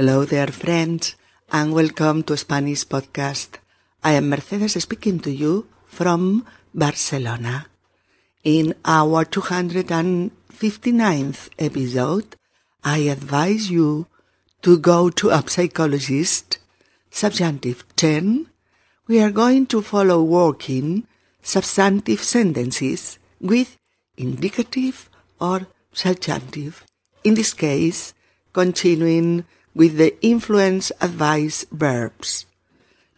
Hello 0.00 0.24
there, 0.24 0.46
friends, 0.46 1.14
and 1.52 1.74
welcome 1.74 2.22
to 2.22 2.34
Spanish 2.34 2.86
Podcast. 2.86 3.58
I 4.02 4.12
am 4.12 4.30
Mercedes 4.30 4.82
speaking 4.82 5.20
to 5.20 5.30
you 5.30 5.66
from 5.84 6.46
Barcelona. 6.74 7.66
In 8.42 8.74
our 8.82 9.26
259th 9.26 11.50
episode, 11.58 12.36
I 12.82 12.98
advise 13.12 13.70
you 13.70 14.06
to 14.62 14.78
go 14.78 15.10
to 15.10 15.28
a 15.28 15.44
psychologist. 15.46 16.56
Subjunctive 17.10 17.84
10. 17.96 18.46
We 19.06 19.20
are 19.20 19.30
going 19.30 19.66
to 19.66 19.82
follow 19.82 20.22
working 20.22 21.06
substantive 21.42 22.22
sentences 22.22 23.18
with 23.38 23.76
indicative 24.16 25.10
or 25.38 25.66
subjunctive. 25.92 26.86
In 27.22 27.34
this 27.34 27.52
case, 27.52 28.14
continuing 28.54 29.44
with 29.74 29.96
the 29.96 30.16
influence 30.20 30.92
advice 31.00 31.66
verbs. 31.70 32.46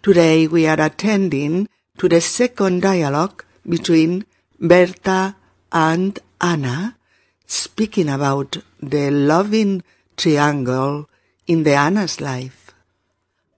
Today 0.02 0.47
we 0.47 0.66
are 0.66 0.80
attending 0.80 1.69
to 1.98 2.09
the 2.09 2.20
second 2.20 2.83
dialogue 2.83 3.45
between 3.69 4.27
Berta 4.59 5.37
and 5.70 6.19
Anna, 6.41 6.98
speaking 7.46 8.09
about 8.09 8.59
the 8.80 9.10
loving 9.10 9.83
triangle 10.16 11.09
in 11.46 11.62
the 11.65 11.74
Anna's 11.74 12.20
life. 12.20 12.73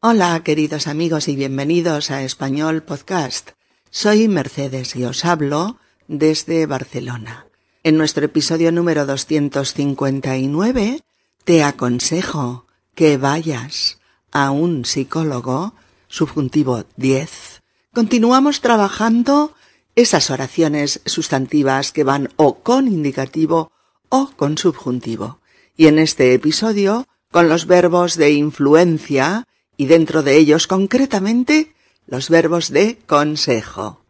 Hola, 0.00 0.42
queridos 0.44 0.86
amigos 0.86 1.28
y 1.28 1.36
bienvenidos 1.36 2.10
a 2.10 2.22
Español 2.22 2.82
Podcast. 2.82 3.52
Soy 3.90 4.28
Mercedes 4.28 4.96
y 4.96 5.04
os 5.04 5.24
hablo 5.24 5.78
desde 6.08 6.66
Barcelona. 6.66 7.46
En 7.82 7.96
nuestro 7.96 8.26
episodio 8.26 8.70
número 8.70 9.06
259 9.06 11.00
te 11.44 11.62
aconsejo 11.62 12.66
que 12.94 13.16
vayas 13.16 13.98
a 14.32 14.50
un 14.50 14.84
psicólogo, 14.84 15.74
subjuntivo 16.08 16.84
10. 16.96 17.62
Continuamos 17.92 18.60
trabajando 18.60 19.54
esas 19.96 20.30
oraciones 20.30 21.00
sustantivas 21.04 21.92
que 21.92 22.04
van 22.04 22.30
o 22.36 22.60
con 22.60 22.88
indicativo 22.88 23.70
o 24.08 24.30
con 24.36 24.58
subjuntivo. 24.58 25.40
Y 25.76 25.86
en 25.86 25.98
este 25.98 26.34
episodio, 26.34 27.06
con 27.30 27.48
los 27.48 27.66
verbos 27.66 28.16
de 28.16 28.32
influencia 28.32 29.46
y 29.76 29.86
dentro 29.86 30.22
de 30.22 30.36
ellos 30.36 30.66
concretamente 30.66 31.74
los 32.06 32.30
verbos 32.30 32.70
de 32.70 32.98
consejo. 33.06 34.04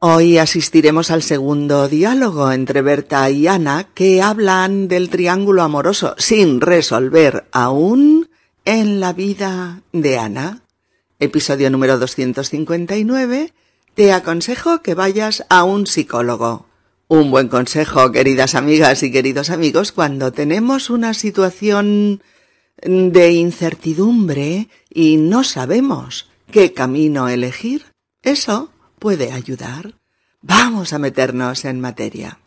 Hoy 0.00 0.38
asistiremos 0.38 1.10
al 1.10 1.24
segundo 1.24 1.88
diálogo 1.88 2.52
entre 2.52 2.82
Berta 2.82 3.28
y 3.30 3.48
Ana 3.48 3.88
que 3.94 4.22
hablan 4.22 4.86
del 4.86 5.10
triángulo 5.10 5.62
amoroso 5.62 6.14
sin 6.18 6.60
resolver 6.60 7.48
aún 7.50 8.27
en 8.68 9.00
la 9.00 9.14
vida 9.14 9.80
de 9.94 10.18
Ana. 10.18 10.60
Episodio 11.18 11.70
número 11.70 11.98
259. 11.98 13.54
Te 13.94 14.12
aconsejo 14.12 14.82
que 14.82 14.92
vayas 14.92 15.46
a 15.48 15.64
un 15.64 15.86
psicólogo. 15.86 16.66
Un 17.08 17.30
buen 17.30 17.48
consejo, 17.48 18.12
queridas 18.12 18.54
amigas 18.54 19.02
y 19.02 19.10
queridos 19.10 19.48
amigos, 19.48 19.90
cuando 19.90 20.34
tenemos 20.34 20.90
una 20.90 21.14
situación 21.14 22.22
de 22.82 23.32
incertidumbre 23.32 24.68
y 24.90 25.16
no 25.16 25.44
sabemos 25.44 26.28
qué 26.50 26.74
camino 26.74 27.26
elegir. 27.30 27.86
Eso 28.22 28.70
puede 28.98 29.32
ayudar. 29.32 29.94
Vamos 30.42 30.92
a 30.92 30.98
meternos 30.98 31.64
en 31.64 31.80
materia. 31.80 32.38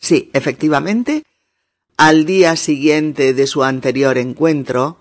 Sí, 0.00 0.30
efectivamente, 0.32 1.22
al 1.96 2.24
día 2.24 2.56
siguiente 2.56 3.34
de 3.34 3.46
su 3.46 3.62
anterior 3.62 4.18
encuentro, 4.18 4.98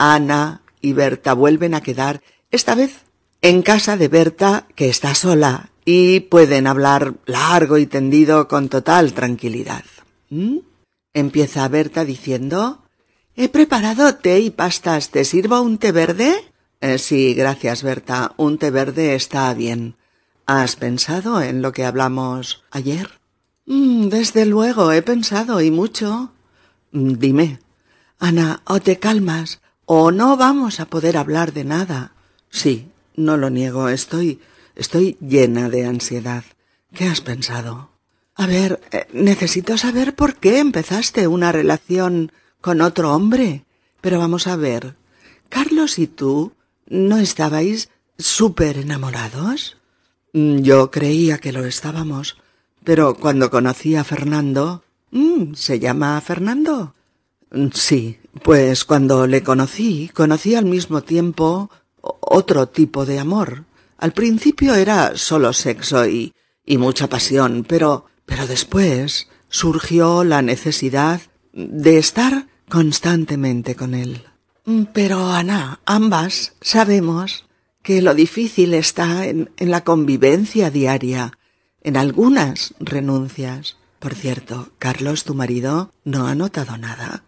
Ana 0.00 0.62
y 0.80 0.94
Berta 0.94 1.34
vuelven 1.34 1.74
a 1.74 1.82
quedar, 1.82 2.22
esta 2.50 2.74
vez 2.74 3.04
en 3.42 3.60
casa 3.60 3.98
de 3.98 4.08
Berta, 4.08 4.66
que 4.74 4.88
está 4.88 5.14
sola, 5.14 5.72
y 5.84 6.20
pueden 6.20 6.66
hablar 6.66 7.16
largo 7.26 7.76
y 7.76 7.84
tendido 7.84 8.48
con 8.48 8.70
total 8.70 9.12
tranquilidad. 9.12 9.84
¿Mm? 10.30 10.60
Empieza 11.12 11.68
Berta 11.68 12.06
diciendo 12.06 12.82
He 13.36 13.50
preparado 13.50 14.14
té 14.14 14.40
y 14.40 14.50
pastas. 14.50 15.10
¿Te 15.10 15.24
sirvo 15.26 15.60
un 15.60 15.76
té 15.76 15.92
verde? 15.92 16.32
Eh, 16.80 16.98
sí, 16.98 17.34
gracias, 17.34 17.82
Berta. 17.82 18.32
Un 18.38 18.56
té 18.56 18.70
verde 18.70 19.14
está 19.14 19.52
bien. 19.52 19.96
¿Has 20.46 20.76
pensado 20.76 21.42
en 21.42 21.60
lo 21.60 21.72
que 21.72 21.84
hablamos 21.84 22.64
ayer? 22.70 23.20
Mm, 23.66 24.08
desde 24.08 24.46
luego, 24.46 24.92
he 24.92 25.02
pensado 25.02 25.60
y 25.60 25.70
mucho. 25.70 26.32
Mm, 26.92 27.12
dime. 27.18 27.58
Ana, 28.18 28.62
o 28.64 28.80
te 28.80 28.98
calmas, 28.98 29.60
o 29.92 30.12
no 30.12 30.36
vamos 30.36 30.78
a 30.78 30.86
poder 30.86 31.16
hablar 31.16 31.52
de 31.52 31.64
nada. 31.64 32.12
Sí, 32.48 32.92
no 33.16 33.36
lo 33.36 33.50
niego, 33.50 33.88
estoy 33.88 34.38
estoy 34.76 35.16
llena 35.20 35.68
de 35.68 35.84
ansiedad. 35.84 36.44
¿Qué 36.94 37.08
has 37.08 37.20
pensado? 37.20 37.90
A 38.36 38.46
ver, 38.46 38.80
eh, 38.92 39.08
necesito 39.12 39.76
saber 39.76 40.14
por 40.14 40.36
qué 40.36 40.60
empezaste 40.60 41.26
una 41.26 41.50
relación 41.50 42.30
con 42.60 42.82
otro 42.82 43.12
hombre. 43.12 43.64
Pero 44.00 44.20
vamos 44.20 44.46
a 44.46 44.54
ver. 44.54 44.94
Carlos 45.48 45.98
y 45.98 46.06
tú 46.06 46.52
no 46.86 47.18
estabais 47.18 47.88
súper 48.16 48.78
enamorados. 48.78 49.76
Mm, 50.32 50.58
yo 50.58 50.92
creía 50.92 51.38
que 51.38 51.50
lo 51.50 51.64
estábamos, 51.64 52.36
pero 52.84 53.16
cuando 53.16 53.50
conocí 53.50 53.96
a 53.96 54.04
Fernando... 54.04 54.84
Mm, 55.10 55.54
¿Se 55.54 55.80
llama 55.80 56.20
Fernando? 56.20 56.94
Mm, 57.50 57.70
sí, 57.74 58.19
pues 58.42 58.84
cuando 58.84 59.26
le 59.26 59.42
conocí, 59.42 60.10
conocí 60.14 60.54
al 60.54 60.64
mismo 60.64 61.02
tiempo 61.02 61.70
otro 62.00 62.68
tipo 62.68 63.04
de 63.04 63.18
amor. 63.18 63.64
Al 63.98 64.12
principio 64.12 64.74
era 64.74 65.16
solo 65.16 65.52
sexo 65.52 66.06
y, 66.06 66.32
y 66.64 66.78
mucha 66.78 67.08
pasión, 67.08 67.64
pero, 67.68 68.06
pero 68.24 68.46
después 68.46 69.28
surgió 69.48 70.24
la 70.24 70.42
necesidad 70.42 71.20
de 71.52 71.98
estar 71.98 72.46
constantemente 72.68 73.74
con 73.74 73.94
él. 73.94 74.22
Pero, 74.92 75.30
Ana, 75.30 75.80
ambas 75.84 76.54
sabemos 76.60 77.44
que 77.82 78.02
lo 78.02 78.14
difícil 78.14 78.74
está 78.74 79.26
en, 79.26 79.50
en 79.56 79.70
la 79.70 79.84
convivencia 79.84 80.70
diaria, 80.70 81.38
en 81.82 81.96
algunas 81.96 82.74
renuncias. 82.78 83.76
Por 83.98 84.14
cierto, 84.14 84.70
Carlos, 84.78 85.24
tu 85.24 85.34
marido, 85.34 85.92
no 86.04 86.26
ha 86.26 86.34
notado 86.34 86.78
nada. 86.78 87.24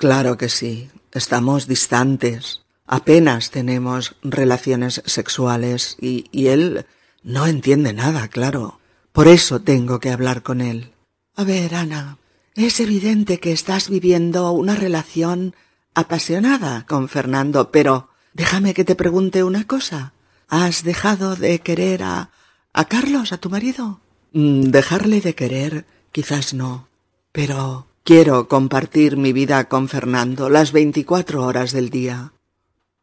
Claro 0.00 0.36
que 0.36 0.48
sí. 0.48 0.90
Estamos 1.12 1.68
distantes. 1.68 2.62
Apenas 2.86 3.52
tenemos 3.52 4.16
relaciones 4.24 5.00
sexuales 5.06 5.96
y, 6.00 6.24
y 6.32 6.48
él 6.48 6.86
no 7.22 7.46
entiende 7.46 7.92
nada, 7.92 8.26
claro. 8.26 8.80
Por 9.12 9.28
eso 9.28 9.60
tengo 9.60 10.00
que 10.00 10.10
hablar 10.10 10.42
con 10.42 10.60
él. 10.60 10.92
A 11.36 11.44
ver, 11.44 11.76
Ana, 11.76 12.18
es 12.56 12.80
evidente 12.80 13.38
que 13.38 13.52
estás 13.52 13.88
viviendo 13.88 14.50
una 14.50 14.74
relación 14.74 15.54
apasionada 15.94 16.84
con 16.86 17.08
Fernando, 17.08 17.70
pero 17.70 18.10
Déjame 18.32 18.74
que 18.74 18.84
te 18.84 18.94
pregunte 18.94 19.42
una 19.44 19.66
cosa. 19.66 20.12
¿Has 20.48 20.82
dejado 20.84 21.36
de 21.36 21.60
querer 21.60 22.02
a... 22.02 22.30
a 22.72 22.84
Carlos, 22.86 23.32
a 23.32 23.38
tu 23.38 23.50
marido? 23.50 24.00
Mm, 24.32 24.70
dejarle 24.70 25.20
de 25.20 25.34
querer, 25.34 25.86
quizás 26.12 26.54
no. 26.54 26.88
Pero 27.32 27.86
quiero 28.04 28.48
compartir 28.48 29.16
mi 29.16 29.32
vida 29.32 29.68
con 29.68 29.88
Fernando 29.88 30.48
las 30.48 30.72
veinticuatro 30.72 31.44
horas 31.44 31.72
del 31.72 31.90
día. 31.90 32.32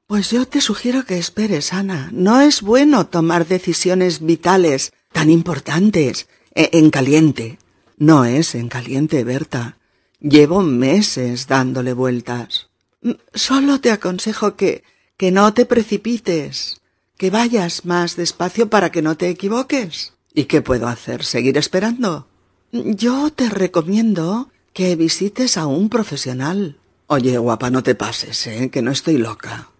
Pues 0.07 0.31
yo 0.31 0.45
te 0.45 0.61
sugiero 0.61 1.05
que 1.05 1.17
esperes, 1.17 1.73
Ana. 1.73 2.09
No 2.13 2.41
es 2.41 2.61
bueno 2.61 3.07
tomar 3.07 3.47
decisiones 3.47 4.25
vitales 4.25 4.93
tan 5.11 5.29
importantes 5.29 6.27
e, 6.55 6.69
en 6.73 6.89
caliente. 6.89 7.59
No 7.97 8.25
es 8.25 8.55
en 8.55 8.69
caliente, 8.69 9.23
Berta. 9.23 9.77
Llevo 10.19 10.61
meses 10.61 11.47
dándole 11.47 11.93
vueltas. 11.93 12.69
Mm, 13.01 13.11
solo 13.33 13.81
te 13.81 13.91
aconsejo 13.91 14.55
que 14.55 14.83
que 15.17 15.31
no 15.31 15.51
te 15.53 15.65
precipites, 15.65 16.79
que 17.17 17.31
vayas 17.31 17.85
más 17.85 18.15
despacio 18.15 18.69
para 18.69 18.91
que 18.91 19.01
no 19.01 19.17
te 19.17 19.29
equivoques. 19.29 20.13
¿Y 20.33 20.45
qué 20.45 20.61
puedo 20.61 20.87
hacer? 20.87 21.25
¿Seguir 21.25 21.57
esperando? 21.57 22.27
Yo 22.71 23.31
te 23.31 23.49
recomiendo 23.49 24.51
que 24.77 24.95
visites 24.95 25.57
a 25.57 25.65
un 25.65 25.89
profesional. 25.89 26.77
Oye, 27.07 27.39
guapa, 27.39 27.71
no 27.71 27.81
te 27.81 27.95
pases, 27.95 28.45
¿eh? 28.45 28.69
Que 28.69 28.83
no 28.83 28.91
estoy 28.91 29.17
loca. 29.17 29.71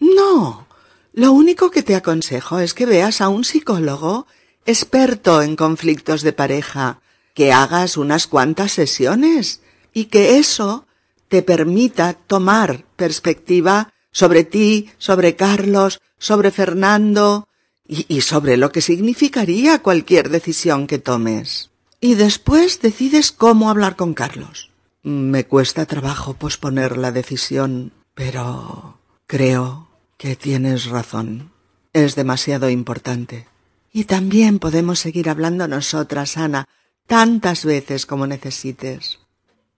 No. 0.00 0.66
Lo 1.12 1.32
único 1.32 1.70
que 1.70 1.82
te 1.82 1.94
aconsejo 1.94 2.58
es 2.58 2.72
que 2.72 2.86
veas 2.86 3.20
a 3.20 3.28
un 3.28 3.44
psicólogo 3.44 4.26
experto 4.64 5.42
en 5.42 5.54
conflictos 5.54 6.22
de 6.22 6.32
pareja, 6.32 7.02
que 7.34 7.52
hagas 7.52 7.98
unas 7.98 8.26
cuantas 8.26 8.72
sesiones 8.72 9.60
y 9.92 10.06
que 10.06 10.38
eso 10.38 10.86
te 11.28 11.42
permita 11.42 12.14
tomar 12.14 12.86
perspectiva 12.96 13.92
sobre 14.12 14.44
ti, 14.44 14.90
sobre 14.96 15.36
Carlos, 15.36 16.00
sobre 16.16 16.52
Fernando 16.52 17.48
y, 17.86 18.06
y, 18.08 18.22
sobre 18.22 18.56
lo 18.56 18.72
que 18.72 18.80
significaría 18.80 19.82
cualquier 19.82 20.30
decisión 20.30 20.86
que 20.86 20.98
tomes. 20.98 21.68
Y 22.00 22.14
después 22.14 22.80
decides 22.80 23.32
cómo 23.32 23.70
hablar 23.70 23.96
con 23.96 24.14
Carlos. 24.14 24.70
Me 25.02 25.46
cuesta 25.46 25.86
trabajo 25.86 26.34
posponer 26.34 26.96
la 26.96 27.12
decisión, 27.12 27.92
Pero 28.14 28.98
creo 29.26 29.88
que 30.16 30.34
tienes 30.36 30.86
razón. 30.86 31.52
Es 31.92 32.16
demasiado 32.16 32.68
importante. 32.68 33.46
Y 33.92 34.04
también 34.04 34.58
podemos 34.58 34.98
seguir 34.98 35.28
hablando 35.30 35.66
nosotras, 35.68 36.36
Ana, 36.36 36.66
tantas 37.06 37.64
veces 37.64 38.06
como 38.06 38.26
necesites. 38.26 39.20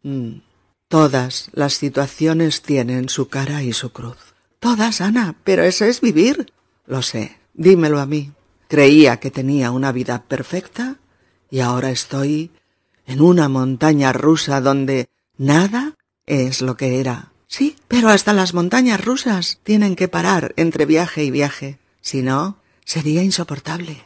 Mm. 0.02 0.38
Todas 0.88 1.50
las 1.52 1.74
situaciones 1.74 2.62
tienen 2.62 3.08
su 3.08 3.28
cara 3.28 3.62
y 3.62 3.72
su 3.72 3.92
cruz. 3.92 4.34
Todas, 4.58 5.00
Ana, 5.00 5.36
pero 5.44 5.62
eso 5.62 5.84
es 5.84 6.00
vivir. 6.00 6.52
Lo 6.86 7.02
sé, 7.02 7.38
dímelo 7.54 8.00
a 8.00 8.06
mí. 8.06 8.32
Creía 8.68 9.18
que 9.18 9.30
tenía 9.30 9.70
una 9.70 9.92
vida 9.92 10.24
perfecta 10.24 10.96
y 11.50 11.60
ahora 11.60 11.90
estoy 11.90 12.50
en 13.06 13.20
una 13.20 13.48
montaña 13.48 14.12
rusa 14.12 14.60
donde 14.60 15.08
nada 15.36 15.96
es 16.26 16.62
lo 16.62 16.76
que 16.76 17.00
era. 17.00 17.32
Sí, 17.48 17.76
pero 17.88 18.08
hasta 18.08 18.32
las 18.32 18.54
montañas 18.54 19.04
rusas 19.04 19.58
tienen 19.64 19.96
que 19.96 20.06
parar 20.06 20.54
entre 20.56 20.86
viaje 20.86 21.24
y 21.24 21.32
viaje. 21.32 21.78
Si 22.00 22.22
no, 22.22 22.58
sería 22.84 23.24
insoportable. 23.24 24.04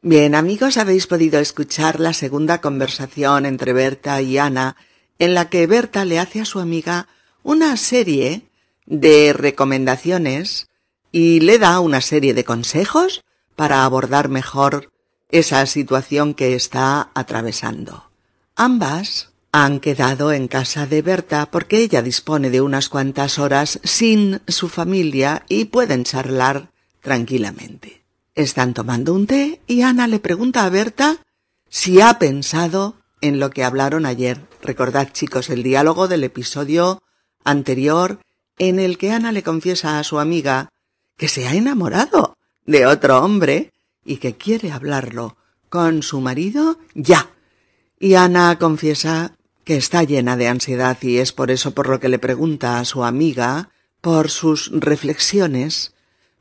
Bien, 0.00 0.34
amigos, 0.34 0.78
habéis 0.78 1.06
podido 1.06 1.38
escuchar 1.38 2.00
la 2.00 2.14
segunda 2.14 2.60
conversación 2.60 3.44
entre 3.44 3.72
Berta 3.74 4.20
y 4.22 4.38
Ana, 4.38 4.76
en 5.18 5.34
la 5.34 5.50
que 5.50 5.66
Berta 5.66 6.04
le 6.04 6.18
hace 6.18 6.40
a 6.40 6.44
su 6.46 6.60
amiga 6.60 7.08
una 7.42 7.76
serie 7.76 8.48
de 8.86 9.32
recomendaciones 9.34 10.68
y 11.12 11.40
le 11.40 11.58
da 11.58 11.80
una 11.80 12.00
serie 12.00 12.34
de 12.34 12.44
consejos 12.44 13.22
para 13.56 13.84
abordar 13.84 14.28
mejor 14.28 14.90
esa 15.30 15.64
situación 15.66 16.34
que 16.34 16.54
está 16.54 17.10
atravesando. 17.14 18.10
Ambas 18.56 19.30
han 19.52 19.80
quedado 19.80 20.32
en 20.32 20.48
casa 20.48 20.86
de 20.86 21.00
Berta 21.00 21.50
porque 21.50 21.78
ella 21.78 22.02
dispone 22.02 22.50
de 22.50 22.60
unas 22.60 22.88
cuantas 22.88 23.38
horas 23.38 23.78
sin 23.84 24.40
su 24.48 24.68
familia 24.68 25.44
y 25.48 25.66
pueden 25.66 26.04
charlar 26.04 26.70
tranquilamente. 27.00 28.04
Están 28.34 28.74
tomando 28.74 29.14
un 29.14 29.26
té 29.26 29.60
y 29.66 29.82
Ana 29.82 30.08
le 30.08 30.18
pregunta 30.18 30.64
a 30.64 30.70
Berta 30.70 31.18
si 31.68 32.00
ha 32.00 32.18
pensado 32.18 32.96
en 33.20 33.38
lo 33.38 33.50
que 33.50 33.64
hablaron 33.64 34.06
ayer. 34.06 34.40
Recordad, 34.60 35.10
chicos, 35.12 35.50
el 35.50 35.62
diálogo 35.62 36.08
del 36.08 36.24
episodio 36.24 37.02
anterior 37.44 38.18
en 38.58 38.78
el 38.78 38.98
que 38.98 39.12
Ana 39.12 39.32
le 39.32 39.42
confiesa 39.42 39.98
a 39.98 40.04
su 40.04 40.18
amiga 40.18 40.68
que 41.16 41.28
se 41.28 41.46
ha 41.46 41.54
enamorado 41.54 42.36
de 42.66 42.86
otro 42.86 43.22
hombre 43.22 43.72
y 44.04 44.18
que 44.18 44.36
quiere 44.36 44.72
hablarlo 44.72 45.36
con 45.68 46.02
su 46.02 46.20
marido 46.20 46.78
ya. 46.94 47.30
Y 47.98 48.14
Ana 48.14 48.58
confiesa 48.58 49.36
que 49.64 49.76
está 49.76 50.02
llena 50.02 50.36
de 50.36 50.48
ansiedad 50.48 50.98
y 51.02 51.18
es 51.18 51.32
por 51.32 51.50
eso 51.50 51.72
por 51.72 51.88
lo 51.88 52.00
que 52.00 52.08
le 52.08 52.18
pregunta 52.18 52.78
a 52.78 52.84
su 52.84 53.04
amiga 53.04 53.70
por 54.00 54.30
sus 54.30 54.70
reflexiones, 54.70 55.94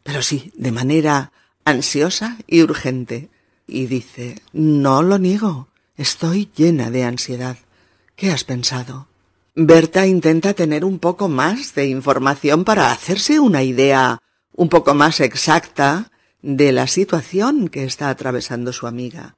pero 0.03 0.21
sí, 0.21 0.51
de 0.55 0.71
manera 0.71 1.31
ansiosa 1.63 2.37
y 2.45 2.61
urgente. 2.61 3.29
Y 3.65 3.85
dice, 3.85 4.41
no 4.51 5.01
lo 5.01 5.17
niego, 5.17 5.69
estoy 5.95 6.49
llena 6.55 6.91
de 6.91 7.05
ansiedad. 7.05 7.57
¿Qué 8.17 8.31
has 8.31 8.43
pensado? 8.43 9.07
Berta 9.55 10.05
intenta 10.05 10.53
tener 10.53 10.83
un 10.83 10.99
poco 10.99 11.29
más 11.29 11.73
de 11.73 11.87
información 11.87 12.65
para 12.65 12.91
hacerse 12.91 13.39
una 13.39 13.63
idea 13.63 14.19
un 14.51 14.67
poco 14.67 14.93
más 14.93 15.19
exacta 15.19 16.11
de 16.43 16.71
la 16.71 16.85
situación 16.85 17.69
que 17.69 17.83
está 17.85 18.09
atravesando 18.09 18.71
su 18.71 18.85
amiga 18.85 19.35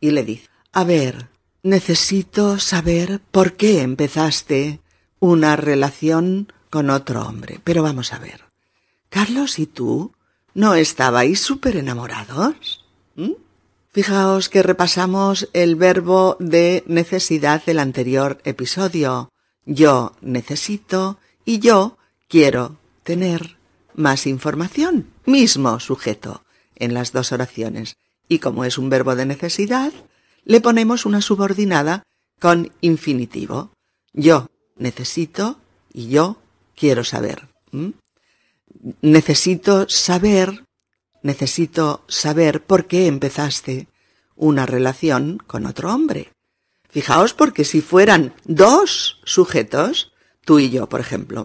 y 0.00 0.10
le 0.10 0.24
dice, 0.24 0.50
a 0.72 0.84
ver, 0.84 1.28
necesito 1.62 2.58
saber 2.58 3.20
por 3.30 3.54
qué 3.54 3.80
empezaste 3.80 4.80
una 5.20 5.56
relación 5.56 6.52
con 6.68 6.90
otro 6.90 7.22
hombre. 7.22 7.60
Pero 7.64 7.82
vamos 7.82 8.12
a 8.12 8.18
ver, 8.18 8.44
Carlos 9.08 9.58
y 9.58 9.66
tú 9.66 10.12
no 10.52 10.74
estabais 10.74 11.40
súper 11.40 11.76
enamorados. 11.76 12.84
¿Mm? 13.16 13.32
Fijaos 13.90 14.50
que 14.50 14.62
repasamos 14.62 15.48
el 15.54 15.74
verbo 15.74 16.36
de 16.38 16.84
necesidad 16.86 17.64
del 17.64 17.78
anterior 17.78 18.38
episodio 18.44 19.30
yo 19.68 20.12
necesito 20.22 21.18
y 21.44 21.58
yo 21.58 21.98
quiero 22.26 22.78
tener 23.02 23.58
más 23.94 24.26
información, 24.26 25.10
mismo 25.26 25.78
sujeto, 25.78 26.42
en 26.78 26.94
las 26.94 27.12
dos 27.12 27.32
oraciones. 27.32 27.96
Y 28.28 28.38
como 28.38 28.64
es 28.64 28.78
un 28.78 28.88
verbo 28.88 29.16
de 29.16 29.26
necesidad, 29.26 29.92
le 30.44 30.60
ponemos 30.60 31.06
una 31.06 31.20
subordinada 31.20 32.02
con 32.40 32.72
infinitivo. 32.80 33.72
Yo 34.12 34.46
necesito 34.76 35.60
y 35.92 36.08
yo 36.08 36.40
quiero 36.76 37.04
saber. 37.04 37.48
Necesito 39.02 39.88
saber, 39.88 40.64
necesito 41.22 42.04
saber 42.08 42.62
por 42.62 42.86
qué 42.86 43.06
empezaste 43.06 43.88
una 44.36 44.66
relación 44.66 45.38
con 45.38 45.66
otro 45.66 45.92
hombre. 45.92 46.30
Fijaos 46.88 47.34
porque 47.34 47.64
si 47.64 47.80
fueran 47.80 48.34
dos 48.44 49.20
sujetos, 49.24 50.12
tú 50.44 50.58
y 50.58 50.70
yo, 50.70 50.88
por 50.88 51.00
ejemplo, 51.00 51.44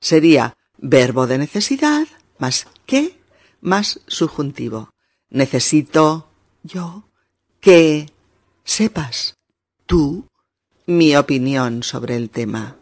sería 0.00 0.56
verbo 0.76 1.26
de 1.26 1.38
necesidad 1.38 2.06
más 2.38 2.66
que 2.84 3.18
más 3.60 4.00
subjuntivo. 4.06 4.90
Necesito 5.30 6.28
yo 6.62 7.08
que 7.60 8.12
sepas 8.64 9.36
tú 9.86 10.28
mi 10.86 11.16
opinión 11.16 11.82
sobre 11.82 12.16
el 12.16 12.30
tema. 12.30 12.76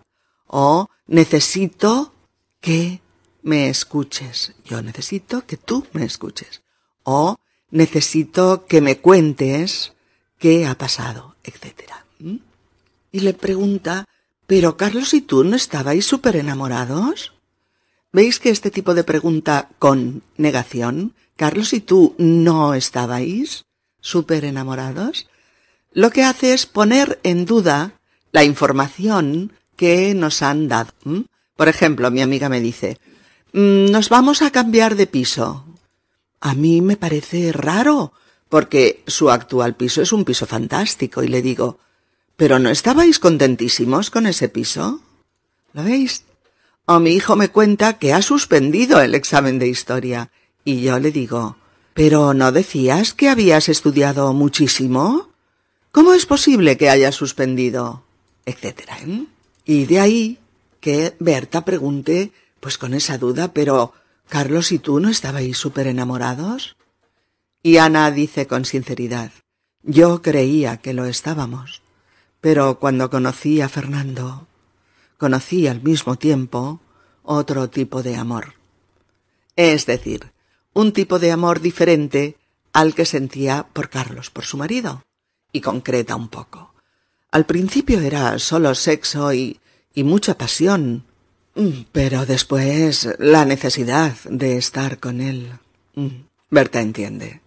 O 0.46 0.88
necesito 1.06 2.12
que 2.60 3.00
me 3.42 3.68
escuches. 3.68 4.54
Yo 4.64 4.82
necesito 4.82 5.46
que 5.46 5.56
tú 5.56 5.86
me 5.92 6.04
escuches. 6.04 6.62
O 7.02 7.36
necesito 7.70 8.66
que 8.66 8.80
me 8.80 8.98
cuentes 8.98 9.92
qué 10.38 10.66
ha 10.66 10.76
pasado, 10.76 11.36
etc. 11.44 11.90
Y 13.12 13.20
le 13.20 13.34
pregunta, 13.34 14.06
¿pero 14.46 14.76
Carlos 14.76 15.12
y 15.14 15.20
tú 15.20 15.44
no 15.44 15.56
estabais 15.56 16.06
súper 16.06 16.36
enamorados? 16.36 17.33
¿Veis 18.14 18.38
que 18.38 18.50
este 18.50 18.70
tipo 18.70 18.94
de 18.94 19.02
pregunta 19.02 19.70
con 19.80 20.22
negación, 20.36 21.14
Carlos 21.34 21.72
y 21.72 21.80
tú 21.80 22.14
no 22.16 22.74
estabais 22.74 23.64
súper 24.00 24.44
enamorados? 24.44 25.26
Lo 25.90 26.10
que 26.10 26.22
hace 26.22 26.54
es 26.54 26.64
poner 26.64 27.18
en 27.24 27.44
duda 27.44 27.98
la 28.30 28.44
información 28.44 29.52
que 29.74 30.14
nos 30.14 30.42
han 30.42 30.68
dado. 30.68 30.92
¿Mm? 31.02 31.22
Por 31.56 31.66
ejemplo, 31.66 32.08
mi 32.12 32.22
amiga 32.22 32.48
me 32.48 32.60
dice, 32.60 33.00
mm, 33.52 33.90
nos 33.90 34.10
vamos 34.10 34.42
a 34.42 34.52
cambiar 34.52 34.94
de 34.94 35.08
piso. 35.08 35.66
A 36.38 36.54
mí 36.54 36.82
me 36.82 36.96
parece 36.96 37.50
raro, 37.50 38.12
porque 38.48 39.02
su 39.08 39.32
actual 39.32 39.74
piso 39.74 40.02
es 40.02 40.12
un 40.12 40.24
piso 40.24 40.46
fantástico 40.46 41.24
y 41.24 41.26
le 41.26 41.42
digo, 41.42 41.80
¿pero 42.36 42.60
no 42.60 42.70
estabais 42.70 43.18
contentísimos 43.18 44.10
con 44.10 44.26
ese 44.26 44.48
piso? 44.48 45.00
¿Lo 45.72 45.82
veis? 45.82 46.22
O 46.86 47.00
mi 47.00 47.10
hijo 47.10 47.36
me 47.36 47.48
cuenta 47.48 47.98
que 47.98 48.12
ha 48.12 48.22
suspendido 48.22 49.00
el 49.00 49.14
examen 49.14 49.58
de 49.58 49.68
historia 49.68 50.30
y 50.64 50.82
yo 50.82 50.98
le 50.98 51.12
digo, 51.12 51.56
¿pero 51.94 52.34
no 52.34 52.52
decías 52.52 53.14
que 53.14 53.28
habías 53.28 53.68
estudiado 53.68 54.32
muchísimo? 54.32 55.28
¿Cómo 55.92 56.14
es 56.14 56.26
posible 56.26 56.76
que 56.76 56.90
hayas 56.90 57.14
suspendido? 57.14 58.04
etcétera. 58.46 58.98
¿eh? 59.00 59.26
Y 59.64 59.86
de 59.86 60.00
ahí 60.00 60.38
que 60.80 61.16
Berta 61.18 61.64
pregunte, 61.64 62.32
pues 62.60 62.78
con 62.78 62.94
esa 62.94 63.18
duda, 63.18 63.52
pero 63.52 63.92
Carlos 64.28 64.72
y 64.72 64.78
tú 64.78 65.00
no 65.00 65.08
estabais 65.08 65.56
súper 65.56 65.86
enamorados? 65.86 66.76
Y 67.62 67.78
Ana 67.78 68.10
dice 68.10 68.46
con 68.46 68.64
sinceridad, 68.64 69.32
yo 69.82 70.20
creía 70.20 70.78
que 70.78 70.92
lo 70.92 71.06
estábamos, 71.06 71.82
pero 72.40 72.78
cuando 72.78 73.08
conocí 73.08 73.60
a 73.60 73.68
Fernando, 73.68 74.46
conocí 75.24 75.66
al 75.68 75.80
mismo 75.80 76.16
tiempo 76.16 76.80
otro 77.22 77.70
tipo 77.70 78.02
de 78.02 78.14
amor. 78.14 78.56
Es 79.56 79.86
decir, 79.86 80.32
un 80.74 80.92
tipo 80.92 81.18
de 81.18 81.32
amor 81.32 81.62
diferente 81.62 82.36
al 82.74 82.94
que 82.94 83.06
sentía 83.06 83.66
por 83.72 83.88
Carlos, 83.88 84.28
por 84.28 84.44
su 84.44 84.58
marido, 84.58 85.02
y 85.50 85.62
concreta 85.62 86.14
un 86.14 86.28
poco. 86.28 86.74
Al 87.30 87.46
principio 87.46 88.00
era 88.00 88.38
solo 88.38 88.74
sexo 88.74 89.32
y, 89.32 89.60
y 89.94 90.04
mucha 90.04 90.36
pasión, 90.36 91.06
pero 91.90 92.26
después 92.26 93.08
la 93.18 93.46
necesidad 93.46 94.14
de 94.28 94.58
estar 94.58 94.98
con 94.98 95.22
él. 95.22 95.52
Berta 96.50 96.82
entiende. 96.82 97.40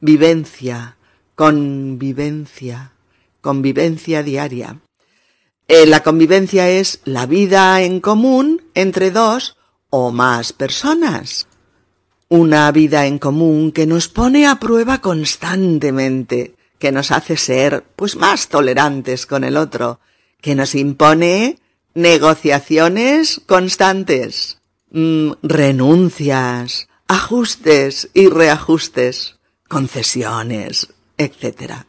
vivencia, 0.00 0.96
convivencia, 1.34 2.92
convivencia 3.40 4.22
diaria. 4.22 4.80
Eh, 5.68 5.86
la 5.86 6.02
convivencia 6.02 6.70
es 6.70 7.00
la 7.04 7.26
vida 7.26 7.82
en 7.82 8.00
común 8.00 8.62
entre 8.74 9.10
dos 9.10 9.56
o 9.90 10.12
más 10.12 10.52
personas. 10.52 11.48
Una 12.28 12.70
vida 12.70 13.06
en 13.06 13.18
común 13.18 13.72
que 13.72 13.86
nos 13.86 14.08
pone 14.08 14.46
a 14.46 14.56
prueba 14.56 15.00
constantemente, 15.00 16.54
que 16.78 16.92
nos 16.92 17.10
hace 17.10 17.36
ser, 17.36 17.84
pues, 17.96 18.16
más 18.16 18.48
tolerantes 18.48 19.26
con 19.26 19.42
el 19.42 19.56
otro, 19.56 20.00
que 20.40 20.54
nos 20.54 20.74
impone 20.74 21.58
negociaciones 21.94 23.40
constantes, 23.46 24.55
mm, 24.90 25.32
renuncias, 25.42 26.88
ajustes 27.08 28.10
y 28.14 28.28
reajustes, 28.28 29.38
concesiones, 29.68 30.88
etc., 31.18 31.84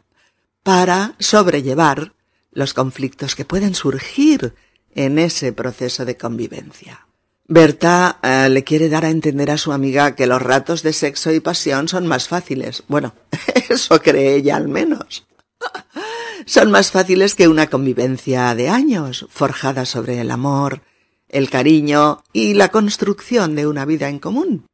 para 0.63 1.15
sobrellevar 1.19 2.13
los 2.51 2.73
conflictos 2.73 3.35
que 3.35 3.45
pueden 3.45 3.75
surgir 3.75 4.55
en 4.95 5.19
ese 5.19 5.53
proceso 5.53 6.05
de 6.05 6.17
convivencia. 6.17 7.07
Berta 7.47 8.19
eh, 8.21 8.49
le 8.49 8.63
quiere 8.63 8.89
dar 8.89 9.05
a 9.05 9.09
entender 9.09 9.51
a 9.51 9.57
su 9.57 9.71
amiga 9.71 10.15
que 10.15 10.27
los 10.27 10.41
ratos 10.41 10.83
de 10.83 10.91
sexo 10.91 11.31
y 11.31 11.39
pasión 11.39 11.87
son 11.87 12.05
más 12.05 12.27
fáciles. 12.27 12.83
Bueno, 12.87 13.13
eso 13.69 14.01
cree 14.01 14.35
ella 14.35 14.57
al 14.57 14.67
menos. 14.67 15.25
son 16.45 16.71
más 16.71 16.91
fáciles 16.91 17.35
que 17.35 17.47
una 17.47 17.67
convivencia 17.67 18.53
de 18.53 18.67
años, 18.67 19.27
forjada 19.29 19.85
sobre 19.85 20.19
el 20.19 20.31
amor, 20.31 20.81
el 21.29 21.49
cariño 21.49 22.23
y 22.33 22.53
la 22.53 22.69
construcción 22.69 23.55
de 23.55 23.67
una 23.67 23.85
vida 23.85 24.09
en 24.09 24.19
común. 24.19 24.65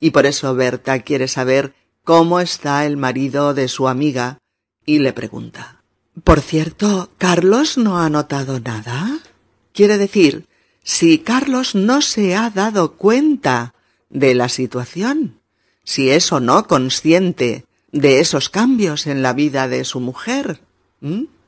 Y 0.00 0.10
por 0.10 0.26
eso 0.26 0.54
Berta 0.54 1.00
quiere 1.00 1.28
saber 1.28 1.74
cómo 2.04 2.40
está 2.40 2.84
el 2.86 2.96
marido 2.96 3.54
de 3.54 3.68
su 3.68 3.88
amiga 3.88 4.38
y 4.84 4.98
le 4.98 5.12
pregunta. 5.12 5.82
Por 6.24 6.40
cierto, 6.40 7.10
¿Carlos 7.18 7.76
no 7.76 7.98
ha 7.98 8.08
notado 8.08 8.60
nada? 8.60 9.18
Quiere 9.72 9.98
decir, 9.98 10.46
si 10.82 11.18
Carlos 11.18 11.74
no 11.74 12.00
se 12.00 12.36
ha 12.36 12.48
dado 12.50 12.92
cuenta 12.92 13.74
de 14.08 14.34
la 14.34 14.48
situación, 14.48 15.40
si 15.84 16.10
es 16.10 16.32
o 16.32 16.40
no 16.40 16.66
consciente 16.66 17.64
de 17.92 18.20
esos 18.20 18.48
cambios 18.48 19.06
en 19.06 19.22
la 19.22 19.32
vida 19.32 19.68
de 19.68 19.84
su 19.84 20.00
mujer, 20.00 20.60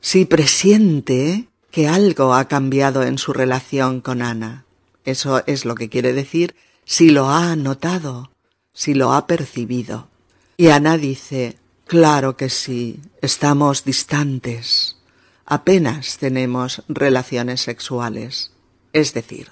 si 0.01 0.25
presiente 0.25 1.48
que 1.71 1.87
algo 1.87 2.33
ha 2.33 2.47
cambiado 2.47 3.03
en 3.03 3.17
su 3.17 3.33
relación 3.33 4.01
con 4.01 4.21
Ana. 4.21 4.65
Eso 5.05 5.43
es 5.45 5.65
lo 5.65 5.75
que 5.75 5.89
quiere 5.89 6.13
decir 6.13 6.55
si 6.85 7.09
lo 7.09 7.29
ha 7.29 7.55
notado, 7.55 8.31
si 8.73 8.93
lo 8.93 9.13
ha 9.13 9.27
percibido. 9.27 10.09
Y 10.57 10.69
Ana 10.69 10.97
dice, 10.97 11.57
claro 11.85 12.35
que 12.35 12.49
sí, 12.49 12.99
estamos 13.21 13.85
distantes, 13.85 14.97
apenas 15.45 16.17
tenemos 16.17 16.83
relaciones 16.87 17.61
sexuales. 17.61 18.51
Es 18.93 19.13
decir, 19.13 19.51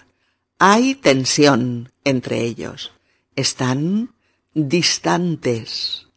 hay 0.59 0.95
tensión 0.95 1.91
entre 2.03 2.41
ellos. 2.41 2.91
Están 3.35 4.15
distantes, 4.53 6.07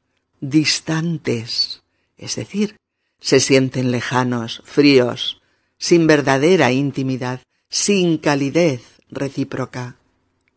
distantes. 0.40 1.82
Es 2.16 2.36
decir, 2.36 2.76
se 3.20 3.40
sienten 3.40 3.90
lejanos, 3.90 4.62
fríos, 4.64 5.39
sin 5.80 6.06
verdadera 6.06 6.70
intimidad, 6.70 7.40
sin 7.70 8.18
calidez 8.18 8.82
recíproca. 9.10 9.96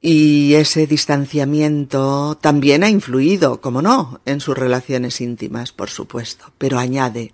Y 0.01 0.55
ese 0.55 0.85
distanciamiento 0.85 2.37
también 2.39 2.83
ha 2.83 2.89
influido, 2.89 3.61
como 3.61 3.81
no, 3.81 4.19
en 4.25 4.41
sus 4.41 4.57
relaciones 4.57 5.21
íntimas, 5.21 5.71
por 5.71 5.89
supuesto, 5.89 6.51
pero 6.57 6.77
añade, 6.77 7.33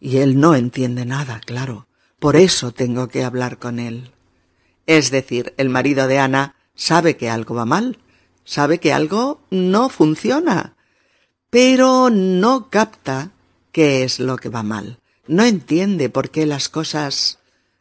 y 0.00 0.18
él 0.18 0.38
no 0.38 0.54
entiende 0.54 1.06
nada, 1.06 1.40
claro, 1.44 1.86
por 2.18 2.36
eso 2.36 2.72
tengo 2.72 3.08
que 3.08 3.24
hablar 3.24 3.58
con 3.58 3.78
él. 3.78 4.10
Es 4.86 5.10
decir, 5.10 5.54
el 5.56 5.70
marido 5.70 6.06
de 6.06 6.18
Ana 6.18 6.56
sabe 6.74 7.16
que 7.16 7.30
algo 7.30 7.54
va 7.54 7.64
mal, 7.64 7.98
sabe 8.44 8.78
que 8.78 8.92
algo 8.92 9.40
no 9.48 9.88
funciona, 9.88 10.76
pero 11.48 12.10
no 12.10 12.68
capta 12.68 13.30
qué 13.72 14.04
es 14.04 14.20
lo 14.20 14.36
que 14.36 14.50
va 14.50 14.62
mal. 14.62 14.98
No 15.26 15.44
entiende 15.44 16.10
por 16.10 16.30
qué 16.30 16.46
las 16.46 16.68
cosas 16.68 17.38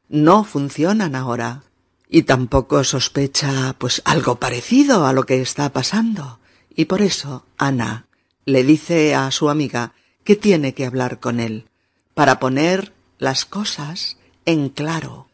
no 0.07 0.43
funcionan 0.43 1.15
ahora. 1.15 1.63
Y 2.07 2.23
tampoco 2.23 2.83
sospecha, 2.83 3.75
pues, 3.77 4.01
algo 4.05 4.35
parecido 4.35 5.05
a 5.07 5.13
lo 5.13 5.25
que 5.25 5.41
está 5.41 5.69
pasando. 5.69 6.39
Y 6.75 6.85
por 6.85 7.01
eso 7.01 7.45
Ana 7.57 8.05
le 8.45 8.63
dice 8.63 9.15
a 9.15 9.31
su 9.31 9.49
amiga 9.49 9.93
que 10.23 10.35
tiene 10.35 10.73
que 10.73 10.85
hablar 10.85 11.19
con 11.19 11.39
él, 11.39 11.65
para 12.13 12.39
poner 12.39 12.93
las 13.17 13.45
cosas 13.45 14.17
en 14.45 14.69
claro. 14.69 15.27